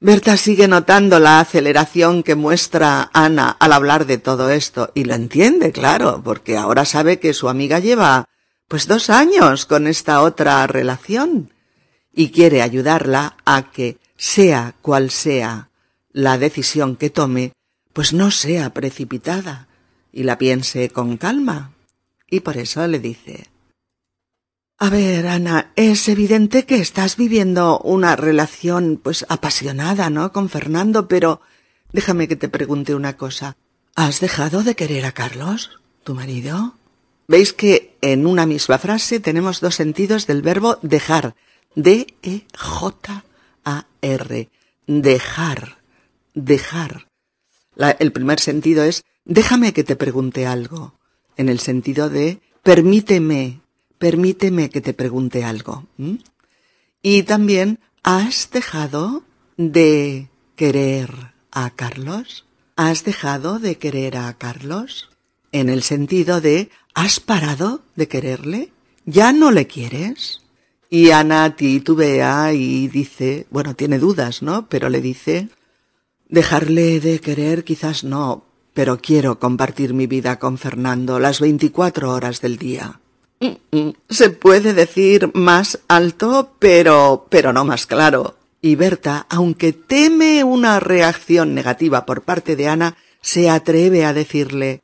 Berta 0.00 0.36
sigue 0.36 0.68
notando 0.68 1.18
la 1.18 1.40
aceleración 1.40 2.22
que 2.22 2.34
muestra 2.34 3.10
Ana 3.14 3.50
al 3.50 3.72
hablar 3.72 4.04
de 4.04 4.18
todo 4.18 4.50
esto 4.50 4.90
y 4.94 5.04
lo 5.04 5.14
entiende, 5.14 5.72
claro, 5.72 6.20
porque 6.22 6.58
ahora 6.58 6.84
sabe 6.84 7.18
que 7.18 7.32
su 7.32 7.48
amiga 7.48 7.78
lleva 7.78 8.28
pues 8.68 8.86
dos 8.86 9.08
años 9.08 9.66
con 9.66 9.86
esta 9.86 10.20
otra 10.20 10.66
relación 10.66 11.53
y 12.14 12.30
quiere 12.30 12.62
ayudarla 12.62 13.36
a 13.44 13.70
que, 13.70 13.98
sea 14.16 14.74
cual 14.80 15.10
sea 15.10 15.70
la 16.12 16.38
decisión 16.38 16.96
que 16.96 17.10
tome, 17.10 17.52
pues 17.92 18.12
no 18.12 18.30
sea 18.30 18.70
precipitada 18.70 19.68
y 20.12 20.22
la 20.22 20.38
piense 20.38 20.90
con 20.90 21.16
calma. 21.16 21.72
Y 22.30 22.40
por 22.40 22.56
eso 22.56 22.86
le 22.86 23.00
dice 23.00 23.48
a 24.78 24.90
ver, 24.90 25.28
Ana, 25.28 25.72
es 25.76 26.08
evidente 26.08 26.66
que 26.66 26.76
estás 26.76 27.16
viviendo 27.16 27.78
una 27.78 28.16
relación, 28.16 29.00
pues, 29.02 29.24
apasionada, 29.28 30.10
¿no? 30.10 30.32
Con 30.32 30.48
Fernando, 30.48 31.06
pero 31.06 31.40
déjame 31.92 32.26
que 32.26 32.36
te 32.36 32.48
pregunte 32.48 32.94
una 32.94 33.16
cosa. 33.16 33.56
¿Has 33.94 34.20
dejado 34.20 34.64
de 34.64 34.74
querer 34.74 35.06
a 35.06 35.12
Carlos, 35.12 35.80
tu 36.02 36.14
marido? 36.14 36.74
Veis 37.28 37.52
que 37.52 37.96
en 38.00 38.26
una 38.26 38.46
misma 38.46 38.78
frase 38.78 39.20
tenemos 39.20 39.60
dos 39.60 39.76
sentidos 39.76 40.26
del 40.26 40.42
verbo 40.42 40.78
dejar. 40.82 41.36
D-E-J-A-R. 41.74 43.20
Dejar. 44.86 45.78
Dejar. 46.34 47.08
el 47.98 48.12
primer 48.12 48.40
sentido 48.40 48.84
es 48.84 49.04
déjame 49.24 49.72
que 49.72 49.84
te 49.84 49.96
pregunte 49.96 50.46
algo. 50.46 50.98
En 51.36 51.48
el 51.48 51.58
sentido 51.58 52.10
de 52.10 52.40
permíteme 52.62 53.64
permíteme 54.04 54.68
que 54.68 54.82
te 54.82 54.92
pregunte 54.92 55.44
algo. 55.44 55.86
Y 57.00 57.22
también, 57.22 57.80
¿has 58.02 58.50
dejado 58.50 59.22
de 59.56 60.28
querer 60.56 61.32
a 61.50 61.70
Carlos? 61.70 62.44
¿Has 62.76 63.04
dejado 63.04 63.58
de 63.58 63.78
querer 63.78 64.18
a 64.18 64.34
Carlos? 64.34 65.08
En 65.52 65.70
el 65.70 65.82
sentido 65.82 66.42
de, 66.42 66.68
¿has 66.92 67.18
parado 67.18 67.82
de 67.96 68.06
quererle? 68.06 68.72
¿Ya 69.06 69.32
no 69.32 69.50
le 69.50 69.66
quieres? 69.66 70.42
Y 70.90 71.10
Ana 71.10 71.56
titubea 71.56 72.52
y 72.52 72.88
dice, 72.88 73.46
bueno, 73.50 73.74
tiene 73.74 73.98
dudas, 73.98 74.42
¿no? 74.42 74.68
Pero 74.68 74.88
le 74.88 75.00
dice, 75.00 75.48
dejarle 76.28 77.00
de 77.00 77.20
querer 77.20 77.64
quizás 77.64 78.04
no, 78.04 78.44
pero 78.74 78.98
quiero 78.98 79.38
compartir 79.38 79.94
mi 79.94 80.06
vida 80.06 80.38
con 80.38 80.58
Fernando 80.58 81.18
las 81.18 81.40
veinticuatro 81.40 82.12
horas 82.12 82.40
del 82.40 82.58
día. 82.58 83.00
Se 84.08 84.30
puede 84.30 84.72
decir 84.74 85.30
más 85.34 85.80
alto, 85.88 86.54
pero, 86.58 87.26
pero 87.28 87.52
no 87.52 87.64
más 87.64 87.86
claro. 87.86 88.36
Y 88.60 88.76
Berta, 88.76 89.26
aunque 89.28 89.72
teme 89.72 90.42
una 90.44 90.80
reacción 90.80 91.54
negativa 91.54 92.06
por 92.06 92.22
parte 92.22 92.56
de 92.56 92.68
Ana, 92.68 92.96
se 93.20 93.50
atreve 93.50 94.04
a 94.04 94.14
decirle 94.14 94.82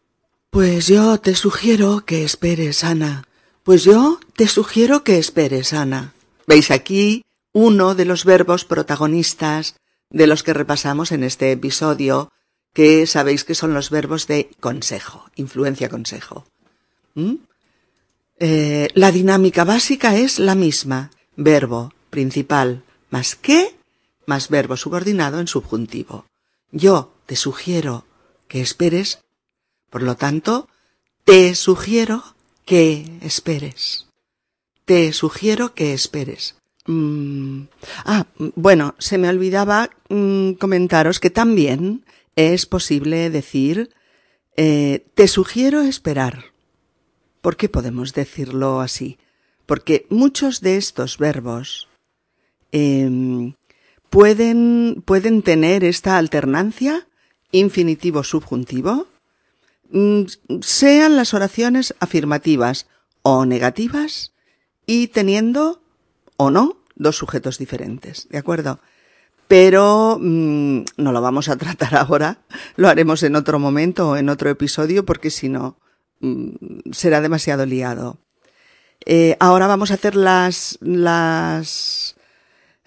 Pues 0.51 0.87
yo 0.87 1.19
te 1.19 1.35
sugiero 1.35 2.05
que 2.05 2.25
esperes, 2.25 2.85
Ana. 2.85 3.25
Pues 3.71 3.85
yo 3.85 4.19
te 4.35 4.49
sugiero 4.49 5.05
que 5.05 5.19
esperes, 5.19 5.73
Ana. 5.73 6.13
¿Veis 6.49 6.73
aquí 6.73 7.25
uno 7.53 7.95
de 7.95 8.05
los 8.05 8.25
verbos 8.25 8.65
protagonistas 8.65 9.77
de 10.11 10.27
los 10.27 10.43
que 10.43 10.55
repasamos 10.55 11.13
en 11.13 11.23
este 11.23 11.53
episodio, 11.53 12.33
que 12.75 13.07
sabéis 13.07 13.45
que 13.45 13.55
son 13.55 13.73
los 13.73 13.91
verbos 13.91 14.27
de 14.27 14.51
consejo, 14.59 15.31
influencia 15.37 15.89
consejo? 15.89 16.45
¿Mm? 17.15 17.35
Eh, 18.41 18.89
la 18.95 19.13
dinámica 19.13 19.63
básica 19.63 20.17
es 20.17 20.41
la 20.41 20.57
misma. 20.57 21.13
Verbo 21.37 21.93
principal 22.11 22.83
más 23.09 23.37
que 23.37 23.77
más 24.27 24.49
verbo 24.49 24.77
subordinado 24.77 25.39
en 25.39 25.47
subjuntivo. 25.47 26.27
Yo 26.73 27.13
te 27.25 27.37
sugiero 27.37 28.05
que 28.49 28.63
esperes. 28.63 29.21
Por 29.91 30.03
lo 30.03 30.17
tanto, 30.17 30.67
Te 31.23 31.55
sugiero 31.55 32.25
que 32.71 33.05
esperes. 33.21 34.07
Te 34.85 35.13
sugiero 35.13 35.75
que 35.75 35.93
esperes. 35.93 36.55
Mm, 36.87 37.63
ah, 38.05 38.27
bueno, 38.55 38.95
se 38.99 39.19
me 39.19 39.29
olvidaba 39.29 39.91
mm, 40.09 40.53
comentaros 40.53 41.19
que 41.19 41.31
también 41.31 42.05
es 42.37 42.67
posible 42.67 43.29
decir 43.29 43.91
eh, 44.57 45.05
te 45.17 45.27
sugiero 45.27 45.81
esperar. 45.81 46.45
¿Por 47.41 47.57
qué 47.57 47.69
podemos 47.69 48.15
decirlo 48.15 48.81
así? 48.81 49.19
Porque 49.67 50.07
muchos 50.09 50.61
de 50.61 50.77
estos 50.77 51.19
verbos 51.19 51.89
em, 52.71 53.55
pueden, 54.11 55.03
pueden 55.05 55.43
tener 55.43 55.83
esta 55.83 56.19
alternancia 56.19 57.09
infinitivo-subjuntivo, 57.51 59.09
sean 60.61 61.17
las 61.17 61.35
oraciones 61.35 61.95
afirmativas 62.01 62.87
o 63.23 63.45
negativas 63.45 64.33
y 64.87 65.09
teniendo 65.09 65.83
o 66.37 66.51
no 66.51 66.79
dos 66.95 67.17
sujetos 67.17 67.59
diferentes, 67.59 68.29
¿de 68.29 68.39
acuerdo? 68.39 68.81
Pero 69.49 70.19
mmm, 70.21 70.83
no 70.97 71.13
lo 71.13 71.21
vamos 71.21 71.49
a 71.49 71.57
tratar 71.57 71.97
ahora, 71.97 72.39
lo 72.77 72.89
haremos 72.89 73.23
en 73.23 73.37
otro 73.37 73.59
momento 73.59 74.11
o 74.11 74.17
en 74.17 74.29
otro 74.29 74.49
episodio 74.51 75.05
porque 75.05 75.31
si 75.31 75.49
no 75.49 75.79
mmm, 76.21 76.93
será 76.93 77.21
demasiado 77.21 77.67
liado. 77.67 78.19
Eh, 79.07 79.37
ahora 79.41 79.67
vamos 79.67 79.91
a 79.91 79.95
hacer 79.95 80.15
las, 80.15 80.79
las, 80.81 82.17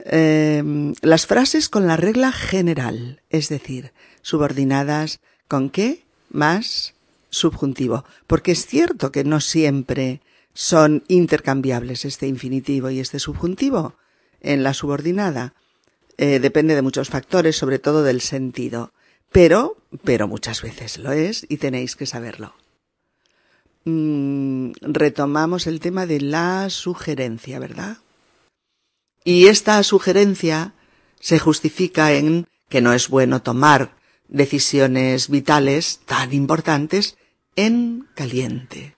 eh, 0.05 0.63
las 1.01 1.25
frases 1.25 1.69
con 1.69 1.88
la 1.88 1.98
regla 1.98 2.31
general, 2.31 3.22
es 3.29 3.50
decir, 3.50 3.93
subordinadas 4.22 5.19
con 5.48 5.69
qué 5.69 6.05
más 6.29 6.92
subjuntivo. 7.34 8.06
Porque 8.28 8.52
es 8.52 8.66
cierto 8.66 9.12
que 9.12 9.24
no 9.24 9.42
siempre 9.42 10.22
son 10.54 11.04
intercambiables 11.08 12.06
este 12.06 12.28
infinitivo 12.28 12.90
y 12.90 13.00
este 13.00 13.20
subjuntivo 13.20 13.96
en 14.40 14.63
la 14.63 14.74
subordinada. 14.74 15.54
Eh, 16.18 16.40
depende 16.40 16.75
de 16.75 16.84
muchos 16.84 17.10
factores, 17.10 17.58
sobre 17.58 17.80
todo 17.80 18.04
del 18.04 18.22
sentido. 18.22 18.94
Pero, 19.32 19.78
pero 20.04 20.28
muchas 20.28 20.62
veces 20.62 21.00
lo 21.00 21.12
es 21.12 21.46
y 21.50 21.58
tenéis 21.58 21.96
que 21.96 22.06
saberlo. 22.06 22.54
Mm, 23.86 24.74
retomamos 24.82 25.66
el 25.66 25.80
tema 25.80 26.06
de 26.06 26.22
la 26.22 26.70
sugerencia, 26.70 27.58
¿verdad? 27.58 27.98
Y 29.24 29.48
esta 29.48 29.82
sugerencia 29.82 30.74
se 31.20 31.40
justifica 31.40 32.13
en 32.13 32.48
que 32.70 32.82
no 32.82 32.94
es 32.94 33.10
bueno 33.10 33.42
tomar 33.42 33.96
decisiones 34.28 35.30
vitales 35.30 36.02
tan 36.06 36.34
importantes 36.34 37.18
en 37.55 38.07
caliente. 38.15 38.95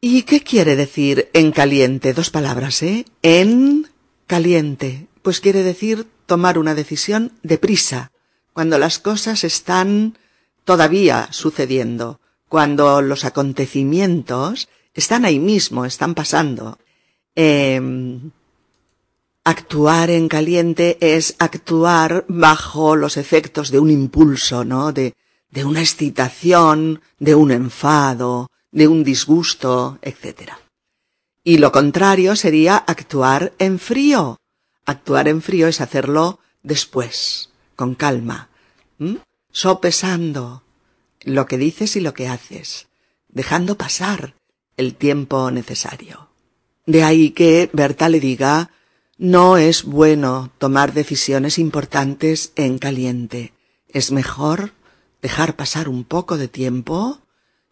¿Y 0.00 0.22
qué 0.22 0.42
quiere 0.42 0.76
decir 0.76 1.28
en 1.32 1.50
caliente? 1.52 2.12
Dos 2.12 2.30
palabras, 2.30 2.82
¿eh? 2.82 3.04
En 3.22 3.88
caliente. 4.26 5.08
Pues 5.22 5.40
quiere 5.40 5.62
decir 5.62 6.06
tomar 6.26 6.58
una 6.58 6.74
decisión 6.74 7.32
deprisa, 7.42 8.12
cuando 8.52 8.78
las 8.78 8.98
cosas 8.98 9.44
están 9.44 10.18
todavía 10.64 11.28
sucediendo, 11.32 12.20
cuando 12.48 13.02
los 13.02 13.24
acontecimientos 13.24 14.68
están 14.94 15.24
ahí 15.24 15.38
mismo, 15.38 15.84
están 15.84 16.14
pasando. 16.14 16.78
Eh, 17.34 17.80
actuar 19.44 20.10
en 20.10 20.28
caliente 20.28 20.98
es 21.00 21.34
actuar 21.38 22.24
bajo 22.28 22.96
los 22.96 23.16
efectos 23.16 23.70
de 23.70 23.78
un 23.78 23.90
impulso, 23.90 24.64
¿no? 24.64 24.92
De, 24.92 25.14
de 25.50 25.64
una 25.64 25.80
excitación, 25.80 27.00
de 27.18 27.34
un 27.34 27.50
enfado, 27.50 28.50
de 28.70 28.88
un 28.88 29.04
disgusto, 29.04 29.98
etc. 30.02 30.52
Y 31.42 31.58
lo 31.58 31.72
contrario 31.72 32.36
sería 32.36 32.76
actuar 32.76 33.52
en 33.58 33.78
frío. 33.78 34.36
Actuar 34.84 35.28
en 35.28 35.42
frío 35.42 35.68
es 35.68 35.80
hacerlo 35.80 36.40
después, 36.62 37.50
con 37.76 37.94
calma, 37.94 38.48
¿m? 38.98 39.18
sopesando 39.52 40.62
lo 41.22 41.46
que 41.46 41.58
dices 41.58 41.96
y 41.96 42.00
lo 42.00 42.14
que 42.14 42.28
haces, 42.28 42.88
dejando 43.28 43.76
pasar 43.76 44.34
el 44.76 44.94
tiempo 44.94 45.50
necesario. 45.50 46.28
De 46.86 47.02
ahí 47.02 47.30
que 47.30 47.68
Berta 47.72 48.08
le 48.08 48.20
diga 48.20 48.70
no 49.18 49.56
es 49.58 49.82
bueno 49.82 50.52
tomar 50.58 50.92
decisiones 50.92 51.58
importantes 51.58 52.52
en 52.54 52.78
caliente. 52.78 53.52
Es 53.88 54.12
mejor 54.12 54.72
dejar 55.22 55.56
pasar 55.56 55.88
un 55.88 56.04
poco 56.04 56.36
de 56.36 56.48
tiempo 56.48 57.20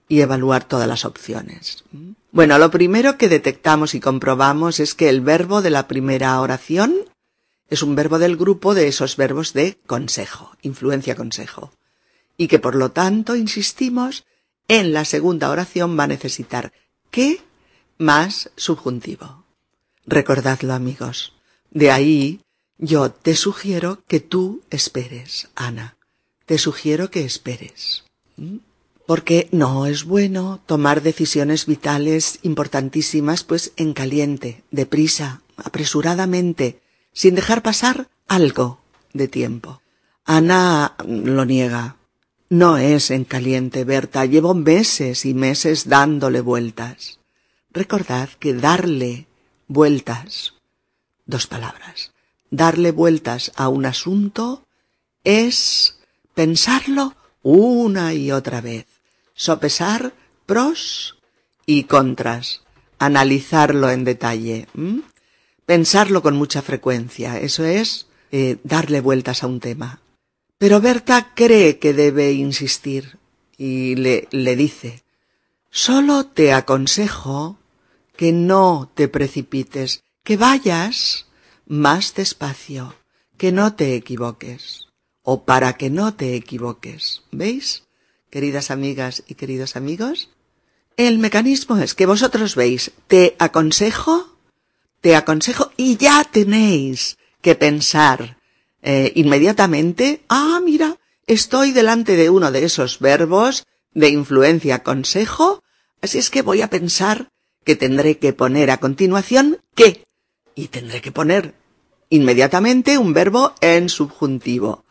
y 0.09 0.21
evaluar 0.21 0.65
todas 0.65 0.89
las 0.89 1.05
opciones. 1.05 1.85
Bueno, 2.33 2.59
lo 2.59 2.71
primero 2.71 3.19
que 3.19 3.29
detectamos 3.29 3.95
y 3.95 4.01
comprobamos 4.01 4.81
es 4.81 4.95
que 4.95 5.09
el 5.09 5.21
verbo 5.21 5.63
de 5.63 5.71
la 5.71 5.89
primera 5.89 6.41
oración 6.41 6.95
es 7.69 7.83
un 7.83 7.97
verbo 7.97 8.19
del 8.19 8.37
grupo 8.37 8.75
de 8.75 8.89
esos 8.89 9.17
verbos 9.17 9.53
de 9.53 9.79
consejo, 9.87 10.57
influencia 10.63 11.17
consejo, 11.17 11.73
y 12.37 12.47
que 12.47 12.59
por 12.59 12.77
lo 12.77 12.93
tanto, 12.93 13.35
insistimos, 13.35 14.25
en 14.69 14.93
la 14.93 15.05
segunda 15.05 15.51
oración 15.51 15.99
va 15.99 16.05
a 16.05 16.09
necesitar 16.09 16.73
qué 17.11 17.41
más 17.99 18.51
subjuntivo. 18.57 19.45
Recordadlo 20.07 20.75
amigos. 20.75 21.33
De 21.71 21.91
ahí 21.91 22.41
yo 22.79 23.11
te 23.11 23.35
sugiero 23.35 24.03
que 24.07 24.21
tú 24.21 24.63
esperes, 24.71 25.49
Ana. 25.55 25.96
Te 26.47 26.59
sugiero 26.59 27.11
que 27.11 27.25
esperes. 27.25 28.05
Porque 29.07 29.49
no 29.53 29.87
es 29.87 30.05
bueno 30.05 30.61
tomar 30.67 31.03
decisiones 31.03 31.67
vitales 31.67 32.39
importantísimas 32.43 33.45
pues 33.45 33.73
en 33.77 33.93
caliente, 33.93 34.63
deprisa, 34.71 35.43
apresuradamente, 35.57 36.81
sin 37.13 37.35
dejar 37.35 37.63
pasar 37.63 38.09
algo 38.29 38.81
de 39.13 39.29
tiempo. 39.29 39.81
Ana 40.25 40.95
lo 41.07 41.45
niega. 41.45 41.97
No 42.49 42.79
es 42.79 43.11
en 43.11 43.25
caliente, 43.25 43.85
Berta. 43.85 44.25
Llevo 44.25 44.55
meses 44.55 45.25
y 45.25 45.35
meses 45.35 45.89
dándole 45.89 46.41
vueltas. 46.41 47.19
Recordad 47.73 48.29
que 48.39 48.55
darle 48.55 49.27
vueltas, 49.69 50.55
dos 51.27 51.47
palabras, 51.47 52.13
darle 52.51 52.93
vueltas 52.93 53.53
a 53.57 53.69
un 53.69 53.85
asunto 53.85 54.65
es 55.25 55.96
pensarlo 56.37 57.17
una 57.43 58.13
y 58.13 58.31
otra 58.31 58.61
vez 58.61 58.85
sopesar 59.35 60.13
pros 60.45 61.17
y 61.65 61.85
contras, 61.85 62.61
analizarlo 62.99 63.91
en 63.91 64.05
detalle, 64.05 64.69
pensarlo 65.65 66.21
con 66.21 66.37
mucha 66.37 66.61
frecuencia, 66.61 67.41
eso 67.41 67.65
es 67.65 68.07
eh, 68.33 68.59
darle 68.65 69.01
vueltas 69.01 69.43
a 69.43 69.47
un 69.47 69.61
tema. 69.61 70.01
Pero 70.59 70.81
Berta 70.83 71.33
cree 71.35 71.79
que 71.79 71.95
debe 71.95 72.33
insistir 72.33 73.19
y 73.57 73.95
le, 73.95 74.29
le 74.31 74.57
dice, 74.57 75.05
solo 75.71 76.27
te 76.27 76.53
aconsejo 76.53 77.59
que 78.15 78.33
no 78.33 78.91
te 78.95 79.09
precipites, 79.09 80.03
que 80.23 80.37
vayas 80.37 81.29
más 81.67 82.15
despacio, 82.15 82.95
que 83.39 83.53
no 83.53 83.75
te 83.75 83.95
equivoques, 83.95 84.86
o 85.29 85.45
para 85.45 85.73
que 85.75 85.91
no 85.91 86.15
te 86.15 86.37
equivoques. 86.37 87.23
¿Veis? 87.33 87.83
queridas 88.31 88.71
amigas 88.71 89.23
y 89.27 89.35
queridos 89.35 89.77
amigos? 89.77 90.29
El 90.97 91.19
mecanismo 91.19 91.79
es 91.79 91.95
que 91.95 92.07
vosotros 92.07 92.55
veis, 92.55 92.93
te 93.07 93.35
aconsejo, 93.39 94.37
te 95.01 95.17
aconsejo 95.17 95.73
y 95.77 95.97
ya 95.97 96.23
tenéis 96.25 97.19
que 97.41 97.55
pensar 97.55 98.39
eh, 98.83 99.13
inmediatamente, 99.15 100.23
ah, 100.29 100.61
mira, 100.65 100.99
estoy 101.27 101.73
delante 101.73 102.17
de 102.17 102.31
uno 102.31 102.53
de 102.53 102.65
esos 102.65 102.99
verbos 102.99 103.67
de 103.93 104.11
influencia 104.11 104.83
consejo, 104.83 105.63
así 106.03 106.19
es 106.19 106.31
que 106.31 106.43
voy 106.43 106.63
a 106.63 106.71
pensar 106.71 107.31
que 107.65 107.75
tendré 107.75 108.19
que 108.19 108.33
poner 108.33 108.71
a 108.71 108.79
continuación 108.79 109.59
qué 109.75 110.05
y 110.55 110.69
tendré 110.69 111.01
que 111.01 111.13
poner 111.13 111.55
inmediatamente 112.11 112.97
un 112.97 113.13
verbo 113.13 113.55
en 113.61 113.89
subjuntivo. 113.89 114.86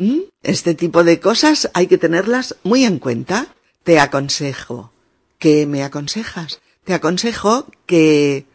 ¿Mm? 0.00 0.20
Este 0.42 0.74
tipo 0.74 1.04
de 1.04 1.20
cosas 1.20 1.70
hay 1.74 1.86
que 1.86 1.98
tenerlas 1.98 2.56
muy 2.62 2.84
en 2.84 2.98
cuenta. 2.98 3.54
Te 3.84 4.00
aconsejo. 4.00 4.92
¿Qué 5.38 5.66
me 5.66 5.84
aconsejas? 5.84 6.60
Te 6.84 6.94
aconsejo 6.94 7.66
que 7.84 8.46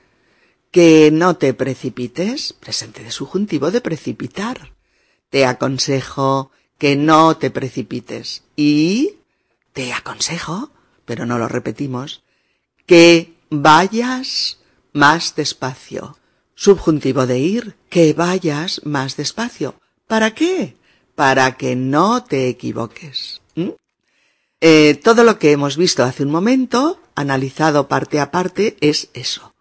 que 0.71 1.09
no 1.09 1.37
te 1.37 1.53
precipites, 1.53 2.51
presente 2.51 3.01
de 3.01 3.11
subjuntivo 3.11 3.71
de 3.71 3.79
precipitar. 3.79 4.73
Te 5.29 5.45
aconsejo 5.45 6.51
que 6.77 6.97
no 6.97 7.37
te 7.37 7.49
precipites. 7.51 8.43
Y 8.57 9.13
te 9.71 9.93
aconsejo, 9.93 10.71
pero 11.05 11.25
no 11.25 11.37
lo 11.37 11.47
repetimos, 11.47 12.23
que 12.87 13.35
vayas 13.49 14.57
más 14.93 15.35
despacio. 15.35 16.17
Subjuntivo 16.55 17.25
de 17.27 17.39
ir, 17.39 17.75
que 17.89 18.13
vayas 18.13 18.81
más 18.83 19.15
despacio. 19.15 19.75
¿Para 20.07 20.33
qué? 20.33 20.75
Para 21.15 21.53
que 21.53 21.75
no 21.75 22.23
te 22.23 22.47
equivoques. 22.47 23.41
Eh, 24.61 24.99
todo 25.03 25.23
lo 25.23 25.37
que 25.37 25.51
hemos 25.51 25.77
visto 25.77 26.03
hace 26.03 26.23
un 26.23 26.31
momento, 26.31 26.99
analizado 27.13 27.87
parte 27.87 28.19
a 28.19 28.31
parte, 28.31 28.77
es 28.81 29.09
eso. 29.13 29.53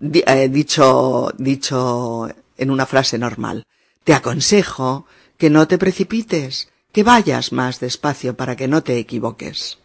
Eh, 0.00 0.48
dicho, 0.48 1.32
dicho 1.36 2.28
en 2.56 2.70
una 2.70 2.86
frase 2.86 3.18
normal. 3.18 3.64
Te 4.04 4.14
aconsejo 4.14 5.06
que 5.36 5.50
no 5.50 5.68
te 5.68 5.78
precipites, 5.78 6.68
que 6.92 7.02
vayas 7.02 7.52
más 7.52 7.80
despacio 7.80 8.36
para 8.36 8.56
que 8.56 8.68
no 8.68 8.82
te 8.82 8.98
equivoques. 8.98 9.78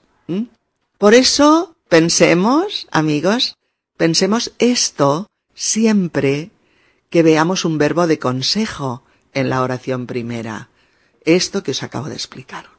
Por 0.97 1.13
eso, 1.13 1.75
pensemos, 1.89 2.87
amigos, 2.91 3.57
pensemos 3.97 4.53
esto 4.59 5.29
siempre 5.53 6.51
que 7.09 7.23
veamos 7.23 7.65
un 7.65 7.77
verbo 7.77 8.07
de 8.07 8.19
consejo 8.19 9.03
en 9.33 9.49
la 9.49 9.61
oración 9.61 10.07
primera. 10.07 10.69
Esto 11.25 11.63
que 11.63 11.71
os 11.71 11.83
acabo 11.83 12.09
de 12.09 12.15
explicar. 12.15 12.69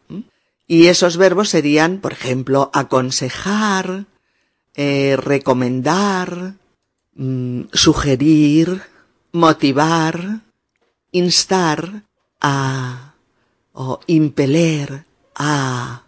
Y 0.66 0.86
esos 0.86 1.16
verbos 1.16 1.50
serían, 1.50 1.98
por 1.98 2.12
ejemplo, 2.12 2.70
aconsejar, 2.72 4.06
eh, 4.74 5.16
recomendar, 5.16 6.54
mm, 7.14 7.62
sugerir, 7.72 8.82
motivar, 9.32 10.40
instar 11.10 12.04
a, 12.40 13.14
o 13.72 14.00
impeler 14.06 15.04
a, 15.34 16.02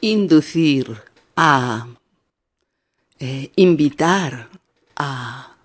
inducir 0.00 1.02
a, 1.36 1.88
eh, 3.18 3.52
invitar 3.56 4.48
a, 4.96 5.56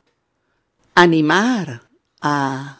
animar 0.96 1.90
a, 2.22 2.80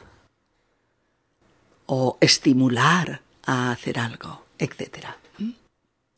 o 1.86 2.18
estimular 2.22 3.22
a 3.46 3.72
hacer 3.72 4.00
algo, 4.00 4.44
etc. 4.58 5.08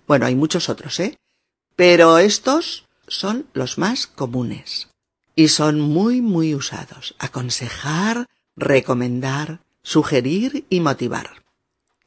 Bueno, 0.08 0.25
hay 0.25 0.36
muchos 0.36 0.69
otros, 0.69 0.99
¿eh? 0.99 1.17
Pero 1.75 2.19
estos 2.19 2.86
son 3.08 3.47
los 3.54 3.78
más 3.78 4.08
comunes 4.08 4.89
y 5.36 5.49
son 5.49 5.80
muy, 5.80 6.21
muy 6.21 6.56
usados. 6.56 7.15
Aconsejar, 7.19 8.28
recomendar, 8.56 9.60
sugerir 9.84 10.65
y 10.69 10.80
motivar. 10.80 11.43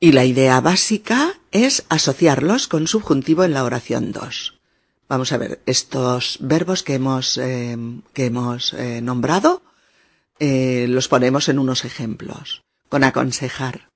Y 0.00 0.12
la 0.12 0.24
idea 0.24 0.60
básica 0.60 1.34
es 1.50 1.84
asociarlos 1.88 2.68
con 2.68 2.86
subjuntivo 2.86 3.44
en 3.44 3.52
la 3.52 3.64
oración 3.64 4.12
2. 4.12 4.54
Vamos 5.08 5.32
a 5.32 5.38
ver, 5.38 5.60
estos 5.66 6.38
verbos 6.40 6.82
que 6.82 6.94
hemos, 6.94 7.38
eh, 7.38 7.76
que 8.12 8.26
hemos 8.26 8.74
eh, 8.74 9.00
nombrado, 9.00 9.62
eh, 10.38 10.86
los 10.88 11.08
ponemos 11.08 11.48
en 11.48 11.58
unos 11.58 11.84
ejemplos. 11.84 12.62
Con 12.88 13.04
aconsejar. 13.04 13.88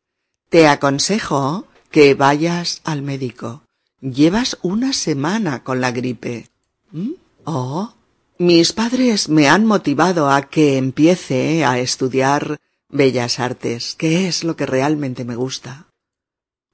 Te 0.49 0.69
aconsejo 0.69 1.67
que 1.91 2.15
vayas 2.15 2.81
al 2.85 3.03
médico. 3.03 3.63
Llevas 4.01 4.59
una 4.63 4.93
semana 4.93 5.63
con 5.63 5.81
la 5.81 5.93
gripe. 5.93 6.49
¿Mm? 6.91 7.13
Oh, 7.45 7.95
mis 8.39 8.73
padres 8.73 9.29
me 9.29 9.49
han 9.49 9.65
motivado 9.67 10.31
a 10.31 10.43
que 10.43 10.77
empiece 10.77 11.65
a 11.65 11.79
estudiar 11.79 12.59
bellas 12.89 13.39
artes, 13.39 13.95
que 13.95 14.27
es 14.29 14.45
lo 14.45 14.57
que 14.57 14.67
realmente 14.67 15.25
me 15.25 15.37
gusta. 15.37 15.87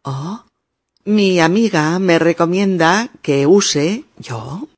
Oh, 0.02 0.44
mi 1.04 1.40
amiga 1.40 1.98
me 1.98 2.18
recomienda 2.18 3.10
que 3.22 3.46
use, 3.46 4.04
yo, 4.18 4.68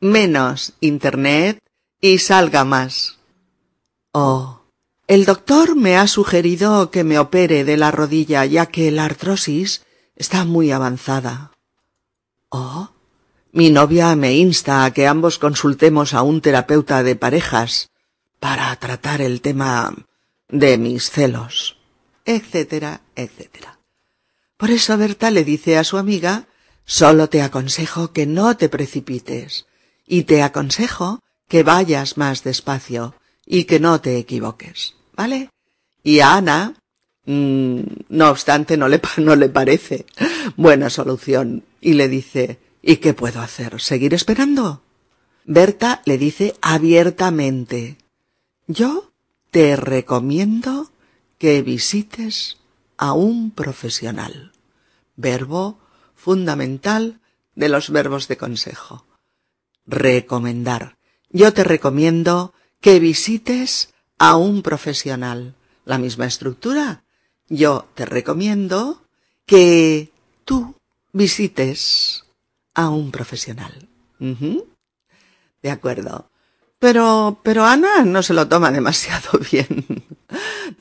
menos 0.00 0.72
Internet 0.80 1.58
y 2.00 2.18
salga 2.18 2.64
más. 2.64 3.18
Oh, 4.12 4.61
el 5.06 5.24
doctor 5.24 5.76
me 5.76 5.96
ha 5.96 6.06
sugerido 6.06 6.90
que 6.90 7.04
me 7.04 7.18
opere 7.18 7.64
de 7.64 7.76
la 7.76 7.90
rodilla 7.90 8.44
ya 8.44 8.66
que 8.66 8.90
la 8.90 9.04
artrosis 9.04 9.82
está 10.16 10.44
muy 10.44 10.70
avanzada. 10.70 11.52
Oh, 12.48 12.90
mi 13.50 13.70
novia 13.70 14.14
me 14.16 14.34
insta 14.34 14.84
a 14.84 14.92
que 14.92 15.06
ambos 15.06 15.38
consultemos 15.38 16.14
a 16.14 16.22
un 16.22 16.40
terapeuta 16.40 17.02
de 17.02 17.16
parejas 17.16 17.90
para 18.40 18.74
tratar 18.76 19.20
el 19.20 19.40
tema 19.40 19.94
de 20.48 20.78
mis 20.78 21.10
celos, 21.10 21.78
etcétera, 22.24 23.02
etcétera. 23.16 23.78
Por 24.56 24.70
eso 24.70 24.96
Berta 24.96 25.30
le 25.30 25.44
dice 25.44 25.78
a 25.78 25.84
su 25.84 25.98
amiga, 25.98 26.46
solo 26.84 27.28
te 27.28 27.42
aconsejo 27.42 28.12
que 28.12 28.26
no 28.26 28.56
te 28.56 28.68
precipites, 28.68 29.66
y 30.06 30.22
te 30.24 30.42
aconsejo 30.42 31.20
que 31.48 31.62
vayas 31.62 32.16
más 32.16 32.44
despacio 32.44 33.14
y 33.46 33.64
que 33.64 33.80
no 33.80 34.00
te 34.00 34.18
equivoques, 34.18 34.94
¿vale? 35.14 35.50
Y 36.02 36.20
a 36.20 36.34
Ana, 36.34 36.74
mmm, 37.26 37.80
no 38.08 38.30
obstante, 38.30 38.76
no 38.76 38.88
le, 38.88 39.00
no 39.18 39.36
le 39.36 39.48
parece 39.48 40.06
buena 40.56 40.90
solución, 40.90 41.64
y 41.80 41.94
le 41.94 42.08
dice, 42.08 42.58
¿y 42.80 42.96
qué 42.96 43.12
puedo 43.12 43.40
hacer? 43.40 43.80
¿Seguir 43.80 44.14
esperando? 44.14 44.82
Berta 45.44 46.02
le 46.04 46.16
dice 46.18 46.54
abiertamente, 46.62 47.98
yo 48.68 49.10
te 49.50 49.76
recomiendo 49.76 50.90
que 51.38 51.60
visites 51.62 52.58
a 52.96 53.12
un 53.12 53.50
profesional. 53.50 54.52
Verbo 55.16 55.78
fundamental 56.14 57.20
de 57.56 57.68
los 57.68 57.90
verbos 57.90 58.28
de 58.28 58.36
consejo. 58.36 59.04
Recomendar. 59.84 60.96
Yo 61.30 61.52
te 61.52 61.64
recomiendo 61.64 62.54
que 62.82 63.00
visites 63.00 63.94
a 64.18 64.36
un 64.36 64.60
profesional. 64.60 65.54
La 65.86 65.96
misma 65.96 66.26
estructura. 66.26 67.04
Yo 67.48 67.88
te 67.94 68.04
recomiendo 68.04 69.02
que 69.46 70.12
tú 70.44 70.76
visites 71.12 72.24
a 72.74 72.90
un 72.90 73.10
profesional. 73.10 73.88
De 74.18 75.70
acuerdo. 75.70 76.30
Pero, 76.78 77.40
pero 77.42 77.64
Ana 77.64 78.04
no 78.04 78.22
se 78.22 78.34
lo 78.34 78.48
toma 78.48 78.70
demasiado 78.70 79.38
bien. 79.52 80.04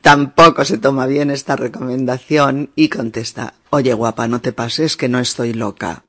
Tampoco 0.01 0.65
se 0.65 0.77
toma 0.77 1.05
bien 1.05 1.29
esta 1.29 1.55
recomendación 1.55 2.71
y 2.75 2.89
contesta, 2.89 3.53
oye 3.69 3.93
guapa, 3.93 4.27
no 4.27 4.41
te 4.41 4.53
pases 4.53 4.97
que 4.97 5.09
no 5.09 5.19
estoy 5.19 5.53
loca. 5.53 6.05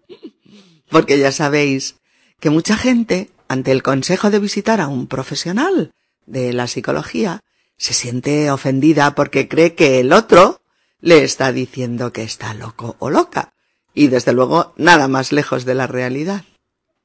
Porque 0.90 1.18
ya 1.18 1.32
sabéis 1.32 1.96
que 2.40 2.48
mucha 2.48 2.76
gente, 2.76 3.30
ante 3.48 3.72
el 3.72 3.82
consejo 3.82 4.30
de 4.30 4.38
visitar 4.38 4.80
a 4.80 4.88
un 4.88 5.06
profesional 5.06 5.92
de 6.26 6.52
la 6.52 6.66
psicología, 6.66 7.42
se 7.76 7.94
siente 7.94 8.50
ofendida 8.50 9.14
porque 9.14 9.48
cree 9.48 9.74
que 9.74 10.00
el 10.00 10.12
otro 10.12 10.60
le 11.00 11.22
está 11.22 11.52
diciendo 11.52 12.12
que 12.12 12.22
está 12.22 12.54
loco 12.54 12.96
o 12.98 13.10
loca. 13.10 13.52
Y 13.94 14.08
desde 14.08 14.32
luego 14.32 14.74
nada 14.76 15.08
más 15.08 15.32
lejos 15.32 15.64
de 15.64 15.74
la 15.74 15.86
realidad. 15.86 16.44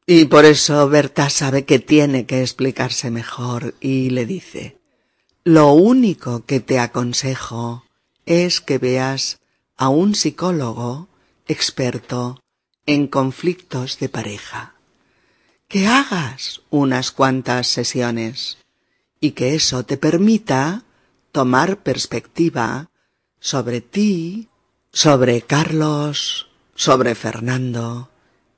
Y 0.06 0.26
por 0.26 0.46
eso 0.46 0.90
Berta 0.90 1.30
sabe 1.30 1.64
que 1.66 1.80
tiene 1.80 2.26
que 2.26 2.42
explicarse 2.42 3.12
mejor 3.12 3.76
y 3.80 4.10
le 4.10 4.26
dice, 4.26 4.78
lo 5.44 5.72
único 5.74 6.46
que 6.46 6.60
te 6.60 6.80
aconsejo 6.80 7.86
es 8.26 8.62
que 8.62 8.78
veas 8.78 9.40
a 9.78 9.90
un 9.90 10.16
psicólogo 10.16 11.08
experto 11.48 12.42
en 12.86 13.08
conflictos 13.08 14.00
de 14.00 14.10
pareja, 14.10 14.76
que 15.72 15.88
hagas 15.88 16.62
unas 16.70 17.12
cuantas 17.12 17.66
sesiones 17.66 18.58
y 19.22 19.32
que 19.32 19.56
eso 19.56 19.86
te 19.86 19.96
permita 19.96 20.84
tomar 21.32 21.82
perspectiva 21.82 22.90
sobre 23.40 23.80
ti, 23.80 24.50
sobre 24.92 25.44
Carlos, 25.44 26.50
sobre 26.76 27.16
Fernando, 27.16 28.10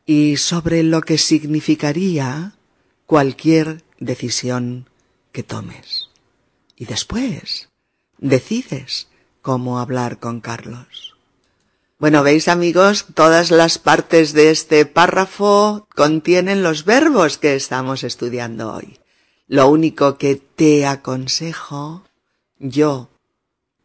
y 0.08 0.38
sobre 0.38 0.82
lo 0.82 1.02
que 1.02 1.20
significaría 1.20 2.56
cualquier 3.06 3.84
decisión 4.00 4.90
que 5.32 5.44
tomes. 5.44 6.10
Y 6.76 6.86
después 6.86 7.70
decides 8.18 9.08
cómo 9.44 9.78
hablar 9.78 10.20
con 10.20 10.42
Carlos. 10.42 11.13
Bueno, 12.04 12.22
veis 12.22 12.50
amigos, 12.50 13.06
todas 13.14 13.50
las 13.50 13.78
partes 13.78 14.34
de 14.34 14.52
este 14.52 14.86
párrafo 14.86 15.88
contienen 15.96 16.62
los 16.62 16.84
verbos 16.84 17.38
que 17.38 17.56
estamos 17.56 18.04
estudiando 18.04 18.74
hoy. 18.74 19.00
Lo 19.48 19.70
único 19.70 20.18
que 20.18 20.36
te 20.36 20.86
aconsejo, 20.86 22.04
yo 22.60 23.10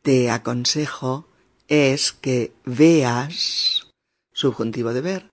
te 0.02 0.32
aconsejo, 0.32 1.28
es 1.68 2.10
que 2.10 2.52
veas, 2.64 3.86
subjuntivo 4.32 4.92
de 4.92 5.00
ver, 5.00 5.30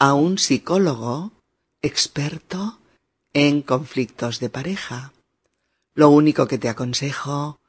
a 0.00 0.14
un 0.14 0.38
psicólogo 0.38 1.30
experto 1.80 2.80
en 3.34 3.62
conflictos 3.62 4.40
de 4.40 4.50
pareja. 4.50 5.12
Lo 5.94 6.08
único 6.08 6.48
que 6.48 6.58
te 6.58 6.68
aconsejo 6.68 7.60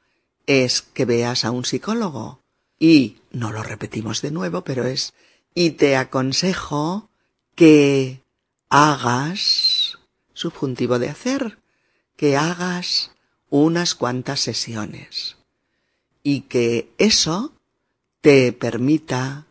es 0.48 0.82
que 0.82 1.06
veas 1.06 1.46
a 1.46 1.52
un 1.52 1.64
psicólogo. 1.64 2.47
Y, 2.80 3.18
no 3.32 3.52
lo 3.52 3.64
repetimos 3.64 4.22
de 4.22 4.32
nuevo, 4.32 4.64
pero 4.64 4.86
es, 4.86 5.14
y 5.54 5.72
te 5.72 5.96
aconsejo 5.96 7.10
que 7.56 8.22
hagas, 8.70 9.98
subjuntivo 10.34 11.00
de 11.00 11.10
hacer, 11.10 11.60
que 12.16 12.38
hagas 12.38 13.12
unas 13.50 13.96
cuantas 13.96 14.40
sesiones. 14.42 15.38
Y 16.24 16.42
que 16.42 16.92
eso 16.98 17.54
te 18.22 18.52
permita 18.54 19.46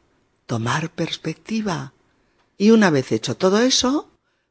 tomar 0.47 0.91
perspectiva. 0.91 1.93
Y 2.59 2.71
una 2.71 2.91
vez 2.91 3.13
hecho 3.13 3.37
todo 3.37 3.61
eso, 3.61 4.11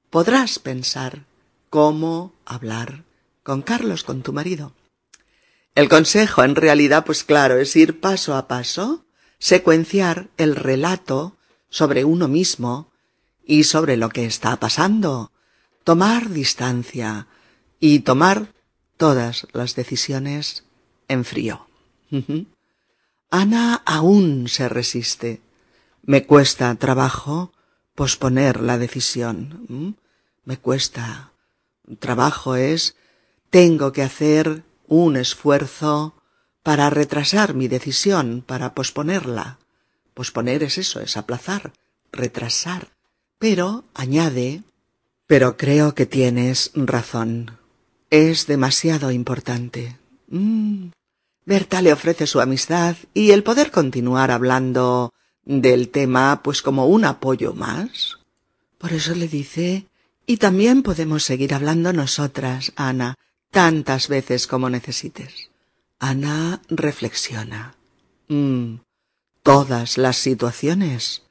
podrás 0.09 0.59
pensar 0.59 1.25
cómo 1.69 2.33
hablar 2.45 3.03
con 3.43 3.61
Carlos, 3.61 4.03
con 4.03 4.23
tu 4.23 4.33
marido. 4.33 4.73
El 5.75 5.89
consejo, 5.89 6.43
en 6.45 6.55
realidad, 6.55 7.03
pues 7.05 7.25
claro, 7.25 7.59
es 7.59 7.75
ir 7.75 7.99
paso 7.99 8.35
a 8.35 8.47
paso, 8.47 9.05
secuenciar 9.39 10.29
el 10.37 10.55
relato 10.55 11.35
sobre 11.69 12.05
uno 12.05 12.29
mismo 12.29 12.93
y 13.45 13.65
sobre 13.65 13.97
lo 13.97 14.07
que 14.07 14.25
está 14.25 14.55
pasando, 14.55 15.33
tomar 15.83 16.29
distancia 16.29 17.27
y 17.81 17.99
tomar 17.99 18.53
todas 18.95 19.47
las 19.51 19.75
decisiones 19.75 20.63
en 21.09 21.25
frío. 21.25 21.67
Ana 23.29 23.81
aún 23.85 24.47
se 24.47 24.69
resiste. 24.69 25.41
Me 26.03 26.25
cuesta 26.25 26.73
trabajo 26.75 27.51
posponer 27.95 28.61
la 28.61 28.77
decisión. 28.77 29.97
Me 30.45 30.57
cuesta 30.57 31.33
trabajo 31.99 32.55
es 32.55 32.95
tengo 33.49 33.91
que 33.91 34.03
hacer 34.03 34.63
un 34.87 35.17
esfuerzo 35.17 36.15
para 36.63 36.89
retrasar 36.89 37.53
mi 37.53 37.67
decisión, 37.67 38.43
para 38.45 38.73
posponerla. 38.73 39.59
Posponer 40.13 40.63
es 40.63 40.77
eso, 40.77 40.99
es 40.99 41.17
aplazar, 41.17 41.73
retrasar. 42.11 42.89
Pero, 43.37 43.83
añade, 43.93 44.63
pero 45.27 45.57
creo 45.57 45.93
que 45.93 46.05
tienes 46.05 46.71
razón. 46.73 47.57
Es 48.09 48.47
demasiado 48.47 49.11
importante. 49.11 49.97
Mm. 50.27 50.87
Berta 51.45 51.81
le 51.81 51.93
ofrece 51.93 52.25
su 52.25 52.41
amistad 52.41 52.95
y 53.13 53.31
el 53.31 53.43
poder 53.43 53.69
continuar 53.69 54.31
hablando 54.31 55.13
del 55.43 55.89
tema 55.89 56.41
pues 56.43 56.61
como 56.61 56.87
un 56.87 57.05
apoyo 57.05 57.53
más. 57.53 58.17
Por 58.79 58.93
eso 58.93 59.13
le 59.13 59.27
dice, 59.27 59.87
y 60.25 60.37
también 60.37 60.81
podemos 60.81 61.23
seguir 61.23 61.53
hablando 61.53 61.93
nosotras, 61.93 62.73
Ana, 62.75 63.15
tantas 63.55 64.09
veces 64.09 64.47
como 64.47 64.69
necesites. 64.69 65.49
Ana 65.97 66.61
reflexiona. 66.67 67.73
Mm, 68.27 68.79
todas 69.43 69.97
las 69.97 70.17
situaciones 70.17 71.23